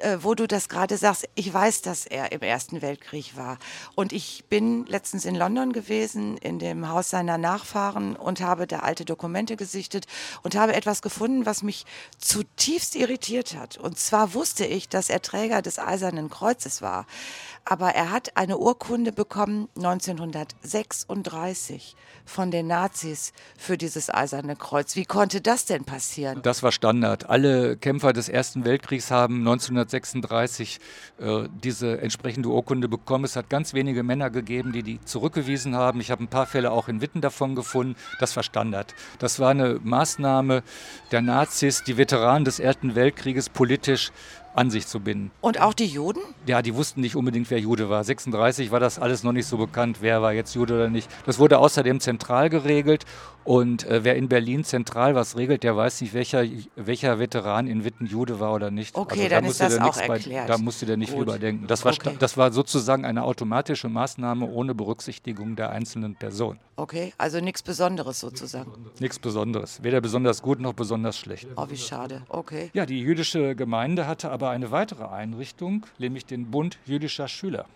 Äh, 0.00 0.18
wo 0.22 0.34
du 0.34 0.46
das 0.46 0.68
gerade 0.68 0.96
sagst, 0.96 1.28
ich 1.34 1.52
weiß, 1.52 1.82
dass 1.82 2.06
er 2.06 2.32
im 2.32 2.42
Ersten 2.42 2.82
Weltkrieg 2.82 3.36
war. 3.36 3.58
Und 3.94 4.12
ich 4.12 4.44
bin 4.48 4.86
letztens 4.86 5.24
in 5.24 5.34
London 5.34 5.72
gewesen, 5.72 6.36
in 6.38 6.58
dem 6.58 6.88
Haus 6.88 7.10
seiner 7.10 7.38
Nachfahren 7.38 8.16
und 8.16 8.40
habe 8.40 8.66
da 8.66 8.80
alte 8.80 9.04
Dokumente 9.04 9.56
gesichtet 9.56 10.06
und 10.42 10.56
habe 10.56 10.74
etwas 10.74 11.02
gefunden, 11.02 11.46
was 11.46 11.62
mich 11.62 11.86
zutiefst 12.18 12.96
irritiert 12.96 13.56
hat. 13.56 13.78
Und 13.78 13.98
zwar 13.98 14.34
wusste 14.34 14.66
ich, 14.66 14.88
dass 14.88 15.10
er 15.10 15.22
Träger 15.22 15.62
des 15.62 15.78
Eisernen 15.78 16.30
Kreuzes 16.30 16.82
war. 16.82 17.06
Aber 17.64 17.94
er 17.94 18.10
hat 18.10 18.36
eine 18.36 18.58
Urkunde 18.58 19.12
bekommen 19.12 19.68
1936 19.76 21.94
von 22.26 22.50
den 22.50 22.66
Nazis 22.66 23.32
für 23.56 23.78
dieses 23.78 24.12
Eiserne 24.12 24.56
Kreuz. 24.56 24.96
Wie 24.96 25.04
konnte 25.04 25.40
das 25.40 25.64
denn 25.64 25.84
passieren? 25.84 26.42
Das 26.42 26.62
war 26.62 26.72
Standard. 26.72 27.30
Alle 27.30 27.76
Kämpfer 27.76 28.12
des 28.12 28.28
Ersten 28.28 28.64
Weltkriegs 28.64 29.10
haben 29.10 29.38
1936 29.38 29.83
äh, 31.18 31.48
diese 31.62 32.00
entsprechende 32.00 32.48
Urkunde 32.48 32.88
bekommen. 32.88 33.24
Es 33.24 33.36
hat 33.36 33.50
ganz 33.50 33.74
wenige 33.74 34.02
Männer 34.02 34.30
gegeben, 34.30 34.72
die 34.72 34.82
die 34.82 35.00
zurückgewiesen 35.04 35.76
haben. 35.76 36.00
Ich 36.00 36.10
habe 36.10 36.22
ein 36.22 36.28
paar 36.28 36.46
Fälle 36.46 36.70
auch 36.70 36.88
in 36.88 37.00
Witten 37.00 37.20
davon 37.20 37.54
gefunden. 37.54 37.96
Das 38.20 38.36
war 38.36 38.42
Standard. 38.42 38.94
Das 39.18 39.40
war 39.40 39.50
eine 39.50 39.80
Maßnahme 39.82 40.62
der 41.10 41.22
Nazis, 41.22 41.84
die 41.84 41.96
Veteranen 41.96 42.44
des 42.44 42.58
Ersten 42.58 42.94
Weltkrieges 42.94 43.48
politisch 43.48 44.12
an 44.54 44.70
sich 44.70 44.86
zu 44.86 45.00
binden. 45.00 45.30
Und 45.40 45.60
auch 45.60 45.74
die 45.74 45.86
Juden? 45.86 46.20
Ja, 46.46 46.62
die 46.62 46.74
wussten 46.74 47.00
nicht 47.00 47.16
unbedingt, 47.16 47.50
wer 47.50 47.58
Jude 47.58 47.90
war. 47.90 48.04
36 48.04 48.70
war 48.70 48.80
das 48.80 48.98
alles 48.98 49.22
noch 49.24 49.32
nicht 49.32 49.46
so 49.46 49.58
bekannt, 49.58 49.98
wer 50.00 50.22
war 50.22 50.32
jetzt 50.32 50.54
Jude 50.54 50.74
oder 50.74 50.88
nicht. 50.88 51.10
Das 51.26 51.38
wurde 51.38 51.58
außerdem 51.58 52.00
zentral 52.00 52.48
geregelt. 52.50 53.04
Und 53.44 53.86
äh, 53.86 54.04
wer 54.04 54.16
in 54.16 54.28
Berlin 54.28 54.64
zentral 54.64 55.14
was 55.14 55.36
regelt, 55.36 55.62
der 55.64 55.76
weiß 55.76 56.00
nicht, 56.00 56.14
welcher, 56.14 56.44
welcher 56.76 57.18
Veteran 57.18 57.66
in 57.66 57.84
Witten 57.84 58.06
Jude 58.06 58.40
war 58.40 58.54
oder 58.54 58.70
nicht. 58.70 58.94
Also 58.96 59.02
Okay, 59.02 59.28
da 59.28 59.36
dann 59.36 59.44
ist 59.44 59.60
das 59.60 59.78
auch 59.78 59.82
nichts 59.84 59.98
bei- 60.06 60.14
erklärt. 60.14 60.48
Da 60.48 60.56
musste 60.58 60.86
der 60.86 60.96
nicht 60.96 61.12
Gut. 61.12 61.22
überdenken. 61.22 61.66
Das 61.66 61.84
war, 61.84 61.92
Okay. 61.92 62.16
das 62.18 62.36
war 62.36 62.52
sozusagen 62.52 63.04
eine 63.04 63.22
automatische 63.22 63.88
Maßnahme 63.88 64.46
ohne 64.46 64.74
Berücksichtigung 64.74 65.56
der 65.56 65.70
einzelnen 65.70 66.14
Person. 66.16 66.58
Okay, 66.76 67.12
also 67.18 67.40
nichts 67.40 67.62
Besonderes 67.62 68.18
sozusagen. 68.20 68.72
Nichts 68.98 69.18
Besonderes. 69.18 69.82
Weder 69.82 70.00
besonders 70.00 70.40
gut 70.42 70.58
noch 70.60 70.72
besonders 70.72 71.18
schlecht. 71.18 71.46
Oh, 71.56 71.66
wie 71.68 71.76
schade. 71.76 72.22
Okay. 72.30 72.70
Ja, 72.72 72.86
die 72.86 73.00
jüdische 73.00 73.54
Gemeinde 73.54 74.06
hatte 74.06 74.30
aber 74.30 74.50
eine 74.50 74.70
weitere 74.70 75.04
Einrichtung, 75.04 75.84
nämlich 75.98 76.24
den 76.24 76.50
Bund 76.50 76.78
jüdischer 76.86 77.28
Schüler. 77.28 77.66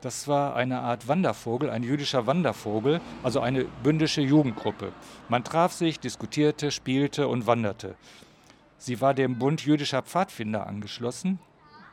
Das 0.00 0.28
war 0.28 0.54
eine 0.54 0.80
Art 0.80 1.08
Wandervogel, 1.08 1.70
ein 1.70 1.82
jüdischer 1.82 2.26
Wandervogel, 2.26 3.00
also 3.24 3.40
eine 3.40 3.64
bündische 3.82 4.20
Jugendgruppe. 4.20 4.92
Man 5.28 5.42
traf 5.42 5.72
sich, 5.72 5.98
diskutierte, 5.98 6.70
spielte 6.70 7.26
und 7.26 7.46
wanderte. 7.48 7.96
Sie 8.76 9.00
war 9.00 9.12
dem 9.12 9.38
Bund 9.40 9.64
jüdischer 9.64 10.02
Pfadfinder 10.02 10.68
angeschlossen, 10.68 11.40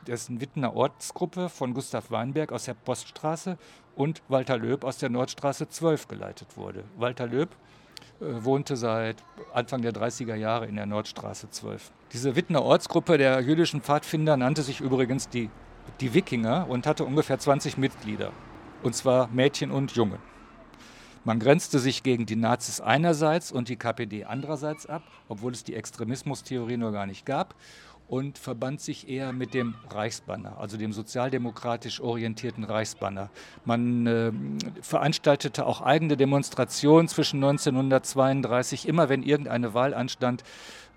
dessen 0.06 0.40
Wittener 0.40 0.76
Ortsgruppe 0.76 1.48
von 1.48 1.74
Gustav 1.74 2.12
Weinberg 2.12 2.52
aus 2.52 2.66
der 2.66 2.74
Poststraße 2.74 3.58
und 3.96 4.22
Walter 4.28 4.56
Löb 4.56 4.84
aus 4.84 4.98
der 4.98 5.08
Nordstraße 5.08 5.68
12 5.68 6.06
geleitet 6.06 6.56
wurde. 6.56 6.84
Walter 6.96 7.26
Löb 7.26 7.56
äh, 8.20 8.44
wohnte 8.44 8.76
seit 8.76 9.16
Anfang 9.52 9.82
der 9.82 9.92
30er 9.92 10.36
Jahre 10.36 10.66
in 10.66 10.76
der 10.76 10.86
Nordstraße 10.86 11.50
12. 11.50 11.90
Diese 12.12 12.36
Wittener 12.36 12.62
Ortsgruppe 12.62 13.18
der 13.18 13.40
jüdischen 13.40 13.80
Pfadfinder 13.80 14.36
nannte 14.36 14.62
sich 14.62 14.80
übrigens 14.80 15.28
die, 15.28 15.50
die 16.00 16.14
Wikinger 16.14 16.66
und 16.68 16.86
hatte 16.86 17.04
ungefähr 17.04 17.38
20 17.38 17.78
Mitglieder, 17.78 18.32
und 18.82 18.94
zwar 18.94 19.28
Mädchen 19.28 19.70
und 19.70 19.92
Jungen. 19.92 20.18
Man 21.24 21.40
grenzte 21.40 21.80
sich 21.80 22.04
gegen 22.04 22.24
die 22.24 22.36
Nazis 22.36 22.80
einerseits 22.80 23.50
und 23.50 23.68
die 23.68 23.76
KPD 23.76 24.24
andererseits 24.24 24.86
ab, 24.86 25.02
obwohl 25.28 25.52
es 25.52 25.64
die 25.64 25.74
Extremismustheorie 25.74 26.76
noch 26.76 26.92
gar 26.92 27.06
nicht 27.06 27.26
gab, 27.26 27.56
und 28.08 28.38
verband 28.38 28.80
sich 28.80 29.08
eher 29.08 29.32
mit 29.32 29.52
dem 29.52 29.74
Reichsbanner, 29.90 30.58
also 30.58 30.76
dem 30.76 30.92
sozialdemokratisch 30.92 32.00
orientierten 32.00 32.62
Reichsbanner. 32.62 33.30
Man 33.64 34.06
äh, 34.06 34.32
veranstaltete 34.80 35.66
auch 35.66 35.80
eigene 35.80 36.16
Demonstrationen 36.16 37.08
zwischen 37.08 37.42
1932. 37.42 38.86
Immer 38.86 39.08
wenn 39.08 39.22
irgendeine 39.22 39.74
Wahl 39.74 39.94
anstand, 39.94 40.44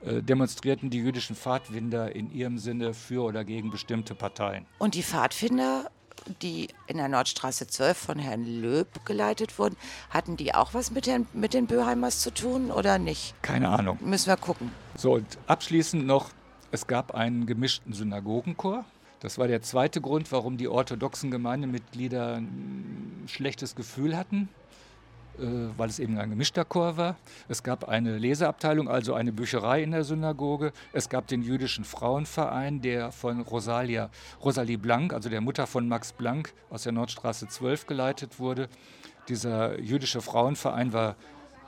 demonstrierten 0.04 0.90
die 0.90 1.00
jüdischen 1.00 1.36
Pfadfinder 1.36 2.16
in 2.16 2.32
ihrem 2.32 2.58
Sinne 2.58 2.94
für 2.94 3.24
oder 3.24 3.44
gegen 3.44 3.70
bestimmte 3.70 4.16
Parteien. 4.16 4.66
Und 4.78 4.96
die 4.96 5.04
Pfadfinder, 5.04 5.92
die 6.42 6.70
in 6.88 6.98
der 6.98 7.08
Nordstraße 7.08 7.68
12 7.68 7.98
von 7.98 8.20
Herrn 8.20 8.46
Löb 8.46 9.06
geleitet 9.06 9.60
wurden, 9.60 9.76
hatten 10.10 10.38
die 10.38 10.54
auch 10.54 10.74
was 10.74 10.92
mit, 10.92 11.08
Herrn, 11.08 11.28
mit 11.34 11.54
den 11.54 11.68
Böheimers 11.68 12.22
zu 12.22 12.34
tun 12.34 12.72
oder 12.72 12.98
nicht? 12.98 13.34
Keine 13.42 13.70
Ahnung. 13.70 13.98
Müssen 14.02 14.28
wir 14.28 14.38
gucken. 14.38 14.72
So, 14.96 15.14
und 15.16 15.38
abschließend 15.48 16.06
noch, 16.06 16.30
es 16.72 16.88
gab 16.88 17.14
einen 17.14 17.46
gemischten 17.46 17.94
Synagogenchor. 17.94 18.86
Das 19.22 19.38
war 19.38 19.48
der 19.48 19.62
zweite 19.62 20.00
Grund, 20.00 20.32
warum 20.32 20.58
die 20.58 20.68
orthodoxen 20.68 21.30
Gemeindemitglieder 21.30 22.36
ein 22.36 23.24
schlechtes 23.28 23.76
Gefühl 23.76 24.16
hatten, 24.16 24.48
äh, 24.48 24.59
weil 25.78 25.89
es 25.89 25.99
eben 25.99 26.17
ein 26.17 26.30
gemischter 26.30 26.65
Chor 26.65 26.97
war. 26.97 27.15
Es 27.47 27.63
gab 27.63 27.88
eine 27.88 28.17
Leseabteilung, 28.17 28.89
also 28.89 29.13
eine 29.13 29.32
Bücherei 29.32 29.84
in 29.84 29.91
der 29.91 30.04
Synagoge. 30.04 30.71
Es 30.93 31.10
gab 31.10 31.28
den 31.28 31.41
jüdischen 31.41 31.86
Frauenverein, 31.86 32.82
der 32.82 33.12
von 33.12 33.41
Rosalia, 33.41 34.10
Rosalie 34.43 34.78
Blank, 34.78 35.13
also 35.13 35.30
der 35.30 35.41
Mutter 35.41 35.67
von 35.67 35.88
Max 35.88 36.13
Blank 36.13 36.54
aus 36.69 36.84
der 36.84 36.91
Nordstraße 36.91 37.47
12 37.47 37.88
geleitet 37.88 38.39
wurde. 38.39 38.69
Dieser 39.28 39.80
jüdische 39.80 40.21
Frauenverein 40.21 40.93
war, 40.93 41.15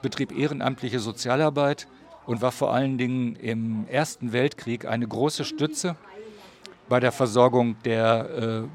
betrieb 0.01 0.31
ehrenamtliche 0.31 0.99
Sozialarbeit 0.99 1.87
und 2.25 2.41
war 2.41 2.51
vor 2.51 2.73
allen 2.73 2.97
Dingen 2.97 3.35
im 3.35 3.85
Ersten 3.87 4.33
Weltkrieg 4.33 4.85
eine 4.85 5.07
große 5.07 5.45
Stütze 5.45 5.95
bei 6.89 6.99
der 6.99 7.11
Versorgung 7.11 7.75
der 7.83 8.29
äh, 8.29 8.67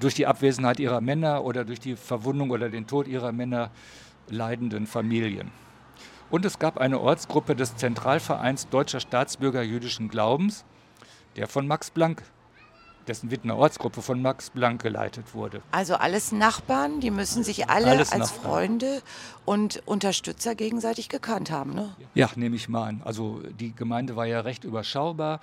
durch 0.00 0.14
die 0.14 0.26
Abwesenheit 0.26 0.80
ihrer 0.80 1.00
Männer 1.00 1.44
oder 1.44 1.64
durch 1.64 1.78
die 1.78 1.94
Verwundung 1.94 2.50
oder 2.50 2.70
den 2.70 2.86
Tod 2.86 3.06
ihrer 3.06 3.32
Männer 3.32 3.70
leidenden 4.30 4.86
Familien. 4.86 5.50
Und 6.30 6.44
es 6.44 6.58
gab 6.58 6.78
eine 6.78 7.00
Ortsgruppe 7.00 7.56
des 7.56 7.76
Zentralvereins 7.76 8.68
Deutscher 8.68 9.00
Staatsbürger 9.00 9.62
jüdischen 9.62 10.08
Glaubens, 10.08 10.64
der 11.36 11.48
von 11.48 11.66
Max 11.66 11.90
Blank, 11.90 12.22
dessen 13.08 13.30
Wittener 13.32 13.56
Ortsgruppe 13.56 14.02
von 14.02 14.22
Max 14.22 14.50
Blank 14.50 14.82
geleitet 14.82 15.34
wurde. 15.34 15.62
Also 15.72 15.96
alles 15.96 16.30
Nachbarn, 16.30 17.00
die 17.00 17.10
müssen 17.10 17.42
sich 17.42 17.68
alle 17.68 17.86
Alles 17.86 18.12
als 18.12 18.32
Nachbarn. 18.32 18.52
Freunde 18.52 19.02
und 19.44 19.82
Unterstützer 19.86 20.54
gegenseitig 20.54 21.08
gekannt 21.08 21.50
haben. 21.50 21.74
Ne? 21.74 21.96
Ja, 22.14 22.30
nehme 22.36 22.54
ich 22.54 22.68
mal 22.68 22.84
an. 22.88 23.02
Also 23.04 23.40
die 23.58 23.74
Gemeinde 23.74 24.14
war 24.14 24.26
ja 24.26 24.40
recht 24.40 24.62
überschaubar. 24.62 25.40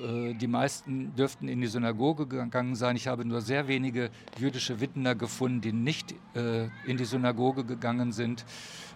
Äh, 0.00 0.34
die 0.34 0.46
meisten 0.46 1.14
dürften 1.14 1.48
in 1.48 1.60
die 1.60 1.66
Synagoge 1.66 2.26
gegangen 2.26 2.74
sein. 2.74 2.96
Ich 2.96 3.06
habe 3.06 3.24
nur 3.24 3.40
sehr 3.40 3.68
wenige 3.68 4.10
jüdische 4.38 4.80
Wittener 4.80 5.14
gefunden, 5.14 5.60
die 5.60 5.72
nicht 5.72 6.14
äh, 6.34 6.64
in 6.86 6.96
die 6.96 7.04
Synagoge 7.04 7.64
gegangen 7.64 8.12
sind. 8.12 8.44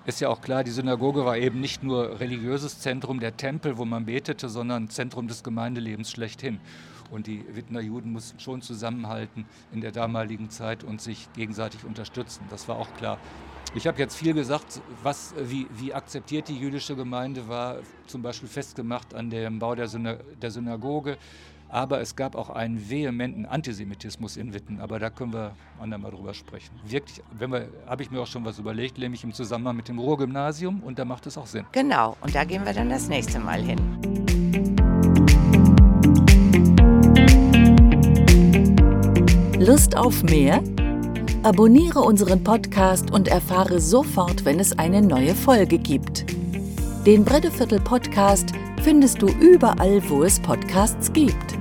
Ist 0.07 0.21
ja 0.21 0.29
auch 0.29 0.41
klar, 0.41 0.65
die 0.65 0.71
Synagoge 0.71 1.25
war 1.25 1.37
eben 1.37 1.61
nicht 1.61 1.83
nur 1.83 2.19
religiöses 2.21 2.81
Zentrum, 2.81 3.21
der 3.21 3.37
Tempel, 3.37 3.77
wo 3.77 3.85
man 3.85 4.07
betete, 4.07 4.49
sondern 4.49 4.89
Zentrum 4.89 5.29
des 5.29 5.43
Gemeindelebens 5.43 6.11
schlechthin. 6.11 6.61
Und 7.11 7.27
die 7.27 7.45
Wittener 7.55 7.81
Juden 7.81 8.13
mussten 8.13 8.39
schon 8.39 8.61
zusammenhalten 8.61 9.47
in 9.73 9.81
der 9.81 9.93
damaligen 9.93 10.51
Zeit 10.51 10.85
und 10.85 11.01
sich 11.01 11.29
gegenseitig 11.35 11.85
unterstützen. 11.85 12.45
Das 12.51 12.69
war 12.69 12.77
auch 12.77 12.93
klar. 12.95 13.19
Ich 13.75 13.87
habe 13.87 13.99
jetzt 13.99 14.17
viel 14.17 14.33
gesagt, 14.33 14.81
was, 15.03 15.35
wie, 15.39 15.67
wie, 15.77 15.93
akzeptiert 15.93 16.49
die 16.49 16.57
jüdische 16.57 16.97
Gemeinde 16.97 17.49
war, 17.49 17.77
zum 18.07 18.23
Beispiel 18.23 18.49
festgemacht 18.49 19.15
an 19.15 19.31
dem 19.31 19.59
Bau 19.59 19.75
der, 19.75 19.89
Syna 19.89 20.17
der 20.41 20.51
Synagoge. 20.51 21.19
Aber 21.71 22.01
es 22.01 22.17
gab 22.17 22.35
auch 22.35 22.49
einen 22.49 22.89
vehementen 22.89 23.45
Antisemitismus 23.45 24.39
in 24.39 24.55
Witten. 24.55 24.81
Aber 24.81 24.99
da 24.99 25.11
können 25.11 25.35
wir 25.35 25.55
andermal 25.79 26.11
drüber 26.13 26.33
sprechen. 26.33 26.71
Wirklich, 26.83 27.23
wenn 27.39 27.53
wir, 27.53 27.69
habe 27.87 28.03
ich 28.03 28.11
mir 28.11 28.23
auch 28.23 28.27
schon 28.27 28.43
was 28.47 28.59
überlegt, 28.59 28.97
nämlich 28.97 29.23
im 29.23 29.35
Zusammenhang 29.35 29.77
mit 29.77 29.89
dem 29.89 29.99
Ruhrgymnasium. 29.99 30.83
Und 30.83 30.99
da 30.99 31.05
macht 31.05 31.27
es 31.27 31.37
auch 31.37 31.47
Sinn. 31.47 31.67
Genau, 31.73 32.17
und 32.23 32.35
da 32.35 32.45
gehen 32.45 32.65
wir 32.65 32.73
dann 32.73 32.89
das 32.89 33.09
nächste 33.09 33.39
Mal 33.39 33.61
hin. 33.61 33.79
Lust 39.61 39.95
auf 39.95 40.23
mehr? 40.23 40.63
Abonniere 41.45 42.01
unseren 42.01 42.43
Podcast 42.43 43.13
und 43.13 43.29
erfahre 43.29 43.81
sofort, 43.81 44.45
wenn 44.45 44.59
es 44.59 44.77
eine 44.77 45.01
neue 45.01 45.37
Folge 45.37 45.79
gibt. 45.79 46.27
Den 47.07 47.25
Breddeviertel 47.25 47.79
Podcast 47.81 48.51
findest 48.83 49.23
du 49.23 49.29
überall, 49.29 50.03
wo 50.09 50.25
es 50.25 50.41
Podcasts 50.41 51.13
gibt. 51.13 51.57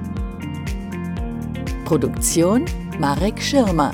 Produktion 1.85 2.65
Marek 2.99 3.39
Schirmer 3.39 3.91